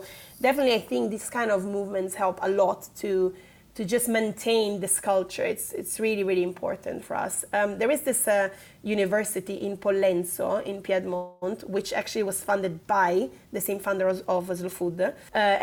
definitely, 0.46 0.74
I 0.80 0.84
think 0.90 1.02
these 1.16 1.28
kind 1.38 1.50
of 1.56 1.60
movements 1.78 2.12
help 2.24 2.36
a 2.48 2.50
lot 2.62 2.80
to 3.02 3.10
to 3.76 3.84
just 3.84 4.08
maintain 4.08 4.80
this 4.84 5.00
culture. 5.00 5.46
It's 5.54 5.66
it's 5.80 5.94
really 6.06 6.24
really 6.30 6.44
important 6.52 6.98
for 7.06 7.14
us. 7.26 7.34
Um, 7.58 7.78
there 7.80 7.92
is 7.96 8.00
this 8.10 8.20
uh, 8.26 8.48
university 8.82 9.56
in 9.66 9.76
Pollenzo 9.84 10.48
in 10.70 10.76
Piedmont, 10.86 11.58
which 11.76 11.92
actually 12.00 12.24
was 12.32 12.38
funded 12.48 12.74
by 12.86 13.10
the 13.52 13.60
same 13.60 13.78
founder 13.86 14.08
of, 14.08 14.18
of 14.28 14.44
Slow 14.58 14.72
Food, 14.78 15.00
uh, 15.00 15.12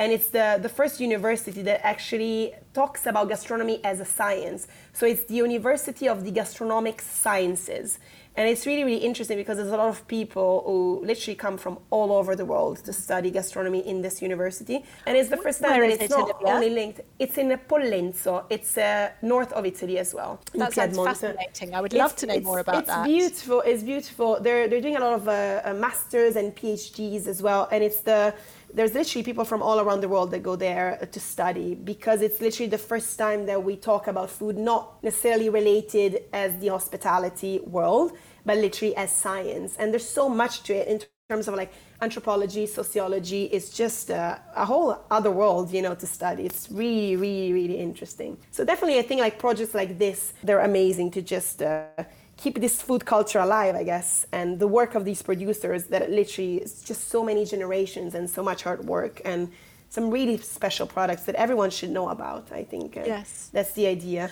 and 0.02 0.12
it's 0.16 0.30
the 0.38 0.48
the 0.66 0.74
first 0.80 0.96
university 1.10 1.62
that 1.70 1.80
actually 1.94 2.38
talks 2.74 3.02
about 3.12 3.26
gastronomy 3.34 3.78
as 3.92 4.00
a 4.00 4.06
science. 4.20 4.62
So 4.98 5.04
it's 5.12 5.24
the 5.32 5.38
University 5.48 6.06
of 6.14 6.18
the 6.26 6.32
Gastronomic 6.40 6.98
Sciences. 7.26 8.00
And 8.36 8.50
it's 8.50 8.66
really, 8.66 8.84
really 8.84 9.06
interesting 9.06 9.38
because 9.38 9.58
there's 9.58 9.72
a 9.72 9.78
lot 9.78 9.90
of 9.90 10.08
people 10.08 10.64
who 10.66 11.06
literally 11.06 11.36
come 11.36 11.58
from 11.58 11.78
all 11.92 12.12
over 12.12 12.36
the 12.36 12.46
world 12.46 12.78
to 12.86 12.92
study 12.92 13.30
gastronomy 13.30 13.88
in 13.88 14.02
this 14.02 14.22
university. 14.22 14.84
And 15.06 15.16
it's 15.16 15.30
the 15.30 15.38
first 15.38 15.62
time 15.62 15.80
Where 15.80 15.90
that 15.90 16.02
it's 16.02 16.10
not 16.10 16.42
only 16.44 16.72
linked. 16.72 17.02
It's 17.20 17.38
in 17.38 17.50
Pollenzo. 17.70 18.46
It's 18.50 18.78
uh, 18.78 19.12
north 19.22 19.54
of 19.54 19.66
Italy 19.66 20.00
as 20.00 20.14
well. 20.14 20.40
That 20.56 20.74
sounds 20.74 20.98
fascinating. 20.98 21.76
I 21.76 21.82
would 21.82 21.94
love 21.94 22.16
to 22.18 22.26
know 22.26 22.40
more 22.40 22.60
about 22.60 22.80
it's 22.80 22.88
that. 22.88 23.08
It's 23.08 23.14
beautiful. 23.14 23.62
It's 23.62 23.84
beautiful. 23.84 24.40
They're 24.42 24.68
they're 24.68 24.82
doing 24.82 24.98
a 24.98 25.00
lot 25.00 25.14
of 25.14 25.28
uh, 25.28 25.74
masters 25.76 26.36
and 26.36 26.56
PhDs 26.56 27.28
as 27.28 27.42
well, 27.42 27.68
and 27.72 27.84
it's 27.84 28.02
the 28.02 28.34
there's 28.74 28.94
literally 28.94 29.24
people 29.24 29.46
from 29.46 29.62
all 29.62 29.80
around 29.80 30.02
the 30.02 30.10
world 30.10 30.32
that 30.32 30.42
go 30.44 30.56
there 30.56 31.08
to 31.12 31.20
study 31.20 31.76
because 31.76 32.22
it's 32.22 32.42
literally 32.42 32.70
the 32.70 32.78
first 32.78 33.18
time 33.18 33.46
that 33.46 33.64
we 33.64 33.76
talk 33.76 34.08
about 34.08 34.30
food 34.30 34.58
not 34.58 35.04
necessarily 35.04 35.50
related 35.50 36.24
as 36.34 36.58
the 36.60 36.68
hospitality 36.68 37.60
world 37.60 38.12
but 38.46 38.58
literally 38.58 38.96
as 38.96 39.12
science 39.16 39.76
and 39.78 39.92
there's 39.92 40.08
so 40.08 40.28
much 40.28 40.64
to 40.64 40.74
it 40.74 40.88
in 40.88 41.00
terms 41.30 41.48
of 41.48 41.56
like 41.56 41.72
anthropology, 42.02 42.66
sociology, 42.68 43.46
it's 43.46 43.70
just 43.70 44.10
a, 44.10 44.42
a, 44.56 44.66
whole 44.66 45.00
other 45.10 45.32
world, 45.32 45.72
you 45.72 45.82
know, 45.82 45.96
to 45.96 46.06
study. 46.06 46.44
It's 46.44 46.70
really, 46.70 47.16
really, 47.16 47.54
really 47.54 47.78
interesting. 47.80 48.38
So 48.52 48.66
definitely, 48.66 49.00
I 49.00 49.04
think 49.04 49.22
like 49.22 49.40
projects 49.40 49.74
like 49.74 49.98
this, 49.98 50.34
they're 50.44 50.60
amazing 50.60 51.12
to 51.12 51.22
just 51.22 51.62
uh, 51.62 51.86
keep 52.38 52.60
this 52.60 52.82
food 52.82 53.06
culture 53.06 53.40
alive, 53.40 53.76
I 53.76 53.84
guess. 53.84 54.26
And 54.32 54.60
the 54.60 54.68
work 54.68 54.96
of 54.96 55.06
these 55.06 55.22
producers 55.22 55.86
that 55.86 56.10
literally 56.10 56.58
is 56.58 56.82
just 56.82 57.10
so 57.10 57.24
many 57.24 57.46
generations 57.46 58.16
and 58.16 58.30
so 58.30 58.44
much 58.44 58.64
hard 58.64 58.86
work 58.86 59.22
and 59.26 59.52
some 59.90 60.10
really 60.10 60.38
special 60.38 60.88
products 60.88 61.24
that 61.24 61.36
everyone 61.36 61.70
should 61.70 61.92
know 61.92 62.10
about. 62.10 62.52
I 62.52 62.64
think. 62.64 62.96
Yes, 62.96 63.50
that's 63.54 63.74
the 63.74 63.88
idea. 63.88 64.32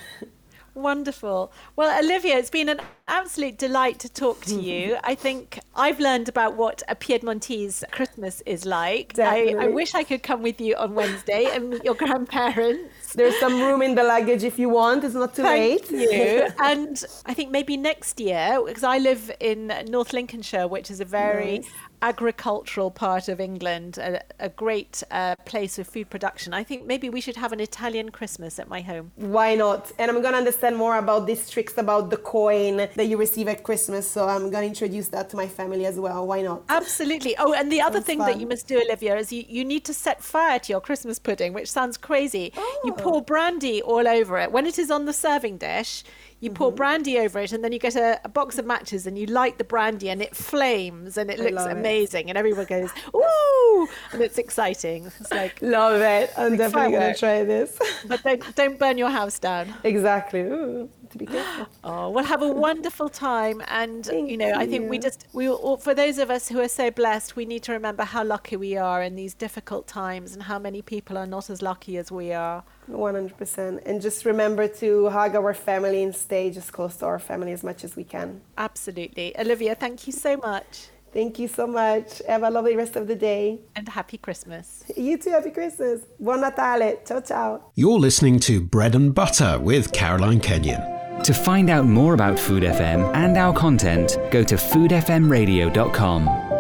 Wonderful. 0.74 1.52
Well, 1.76 2.04
Olivia, 2.04 2.38
it's 2.38 2.50
been 2.50 2.70
an 2.70 2.80
absolute 3.08 3.58
delight 3.58 4.00
to 4.00 4.10
talk 4.10 4.46
to 4.46 4.56
you. 4.56 4.98
I 5.04 5.16
think 5.16 5.60
I've 5.76 6.00
learned 6.00 6.30
about 6.30 6.56
what 6.56 6.82
a 6.88 6.96
Piedmontese 6.96 7.84
Christmas 7.92 8.42
is 8.46 8.66
like. 8.66 9.20
I, 9.20 9.54
I, 9.60 9.68
wish 9.68 9.94
I 9.96 10.04
could 10.04 10.24
come 10.24 10.42
with 10.42 10.62
you 10.62 10.76
on 10.76 10.96
Wednesday 10.96 11.50
and 11.54 11.72
meet 11.72 11.84
your 11.84 11.96
grandparents. 11.96 13.14
There's 13.16 13.38
some 13.40 13.62
room 13.62 13.82
in 13.82 13.96
the 13.96 14.04
luggage 14.04 14.44
if 14.44 14.58
you 14.58 14.70
want. 14.70 15.04
It's 15.04 15.14
not 15.14 15.36
too 15.36 15.44
Thank 15.44 15.92
late. 15.92 16.12
you. 16.12 16.48
and 16.64 17.04
I 17.26 17.34
think 17.34 17.52
maybe 17.52 17.76
next 17.76 18.20
year, 18.22 18.62
because 18.66 18.84
I 18.86 18.98
live 18.98 19.30
in 19.42 19.74
North 19.90 20.14
Lincolnshire, 20.14 20.68
which 20.68 20.90
is 20.90 21.02
a 21.02 21.06
very 21.06 21.60
nice 21.60 21.70
agricultural 22.02 22.92
part 22.92 23.28
of 23.28 23.40
England, 23.40 23.98
a, 23.98 24.22
a 24.40 24.50
great 24.50 25.04
uh, 25.12 25.36
place 25.46 25.78
of 25.80 25.88
food 25.88 26.10
production. 26.10 26.54
I 26.54 26.64
think 26.64 26.86
maybe 26.86 27.10
we 27.10 27.22
should 27.22 27.36
have 27.36 27.52
an 27.52 27.60
Italian 27.60 28.10
Christmas 28.10 28.60
at 28.60 28.68
my 28.68 28.82
home. 28.82 29.12
Why 29.16 29.56
not? 29.56 29.92
And 30.00 30.10
I'm 30.10 30.22
going 30.22 30.34
to 30.34 30.38
understand 30.38 30.76
more 30.78 30.98
about 30.98 31.28
these 31.28 31.50
tricks 31.50 31.78
about 31.78 32.10
the 32.10 32.18
coin 32.18 32.78
that 32.96 33.06
you 33.06 33.18
receive 33.18 33.48
at 33.48 33.64
Christmas. 33.64 34.10
So 34.10 34.28
I'm 34.28 34.50
going 34.50 34.64
to 34.64 34.68
introduce 34.68 35.10
that 35.10 35.30
to 35.32 35.36
my 35.36 35.48
family 35.48 35.86
as 35.86 36.00
well. 36.00 36.26
Why 36.28 36.42
not? 36.42 36.64
Absolutely. 36.70 37.36
Oh, 37.38 37.54
and 37.54 37.72
the 37.72 37.82
other 37.82 38.02
thing 38.02 38.18
fun. 38.18 38.32
that 38.32 38.40
you 38.40 38.48
must 38.48 38.68
do, 38.68 38.82
Olivia, 38.82 39.18
is 39.18 39.32
you, 39.32 39.44
you 39.48 39.64
need 39.64 39.86
to 39.86 39.94
set 39.94 40.24
fire 40.24 40.60
to 40.60 40.74
your 40.74 40.82
Christmas 40.82 41.20
pudding, 41.20 41.54
which 41.54 41.70
sounds 41.70 41.98
crazy. 41.98 42.52
Oh. 42.58 42.82
You 42.86 42.94
pour 42.94 43.22
brandy 43.22 43.82
all 43.82 44.08
over 44.08 44.38
it. 44.40 44.52
When 44.52 44.66
it 44.66 44.80
is 44.80 44.90
on 44.90 45.06
the 45.06 45.14
serving 45.14 45.58
dish, 45.58 46.04
you 46.41 46.49
mm-hmm. 46.49 46.58
pour 46.58 46.71
brandy 46.73 47.17
over 47.19 47.39
it, 47.39 47.54
and 47.54 47.63
then 47.63 47.71
you 47.71 47.80
get 47.80 47.95
a, 47.95 48.19
a, 48.25 48.30
box 48.30 48.58
of 48.58 48.65
matches 48.65 49.08
and 49.08 49.17
you 49.17 49.25
light 49.27 49.58
the 49.58 49.63
brandy, 49.63 50.10
and 50.10 50.21
it 50.21 50.36
flames 50.36 51.17
and 51.17 51.32
it 51.32 51.39
I 51.39 51.43
looks 51.43 51.63
amazing, 51.63 52.27
it. 52.27 52.32
and 52.32 52.38
everyone 52.38 52.65
goes 52.65 52.89
ooh, 53.15 53.88
and 54.12 54.21
it's 54.21 54.38
exciting. 54.38 55.06
It's 55.19 55.32
like 55.32 55.62
love 55.62 56.01
it. 56.01 56.34
I'm 56.38 56.58
definitely 56.58 56.91
gonna 56.91 57.15
try 57.15 57.43
this. 57.45 57.80
but 58.06 58.21
don't 58.23 58.56
don't 58.56 58.77
burn 58.77 58.97
your 58.97 59.10
house 59.10 59.39
down. 59.39 59.73
Exactly. 59.84 60.41
Ooh 60.41 60.89
to 61.12 61.17
be 61.17 61.26
careful. 61.26 61.67
Oh, 61.84 62.10
we'll 62.10 62.24
have 62.24 62.41
a 62.41 62.47
wonderful 62.47 63.10
time, 63.10 63.62
and 63.67 64.06
Thank 64.06 64.30
you 64.30 64.38
know, 64.38 64.54
I 64.56 64.65
think 64.65 64.89
we 64.89 65.00
just 65.00 65.28
we 65.34 65.50
all, 65.50 65.78
for 65.78 65.93
those 65.93 66.17
of 66.17 66.30
us 66.30 66.47
who 66.50 66.60
are 66.60 66.67
so 66.67 66.91
blessed, 66.91 67.36
we 67.36 67.45
need 67.45 67.63
to 67.63 67.71
remember 67.71 68.04
how 68.04 68.24
lucky 68.24 68.56
we 68.56 68.78
are 68.78 69.04
in 69.04 69.15
these 69.15 69.34
difficult 69.34 69.88
times, 69.88 70.34
and 70.34 70.43
how 70.43 70.60
many 70.60 70.82
people 70.82 71.17
are 71.17 71.28
not 71.28 71.50
as 71.50 71.62
lucky 71.62 71.97
as 71.97 72.12
we 72.12 72.34
are. 72.34 72.63
100%. 72.89 73.82
And 73.86 74.02
just 74.02 74.26
remember 74.26 74.67
to 74.67 75.10
hug 75.10 75.36
our 75.36 75.54
family 75.54 76.04
and 76.04 76.15
stay 76.15 76.52
just 76.52 76.74
close 76.74 76.97
to 76.97 77.06
our 77.06 77.19
family 77.19 77.52
as 77.52 77.63
much 77.63 77.84
as 77.84 77.95
we 77.95 78.04
can. 78.04 78.41
Absolutely. 78.58 79.38
Olivia, 79.38 79.76
thank 79.76 80.08
you 80.08 80.13
so 80.13 80.38
much. 80.38 80.89
Thank 81.13 81.39
you 81.39 81.50
so 81.50 81.67
much. 81.67 82.21
Have 82.28 82.43
a 82.43 82.50
lovely 82.50 82.76
rest 82.76 82.95
of 82.95 83.08
the 83.08 83.15
day. 83.15 83.60
And 83.76 83.89
happy 83.89 84.17
Christmas. 84.17 84.86
You 84.95 85.17
too, 85.17 85.32
happy 85.32 85.52
Christmas. 85.52 86.02
Buon 86.19 86.39
Natale. 86.41 87.00
Ciao, 87.06 87.19
ciao. 87.19 87.71
You're 87.76 88.00
listening 88.00 88.39
to 88.41 88.62
Bread 88.62 88.95
and 88.95 89.13
Butter 89.13 89.60
with 89.60 89.91
Caroline 89.91 90.39
Kenyon. 90.39 91.01
To 91.24 91.34
find 91.34 91.70
out 91.70 91.86
more 91.86 92.14
about 92.16 92.40
Food 92.40 92.64
FM 92.64 93.16
and 93.16 93.38
our 93.38 93.54
content, 93.54 94.18
go 94.32 94.44
to 94.44 94.56
foodfmradio.com. 94.56 96.51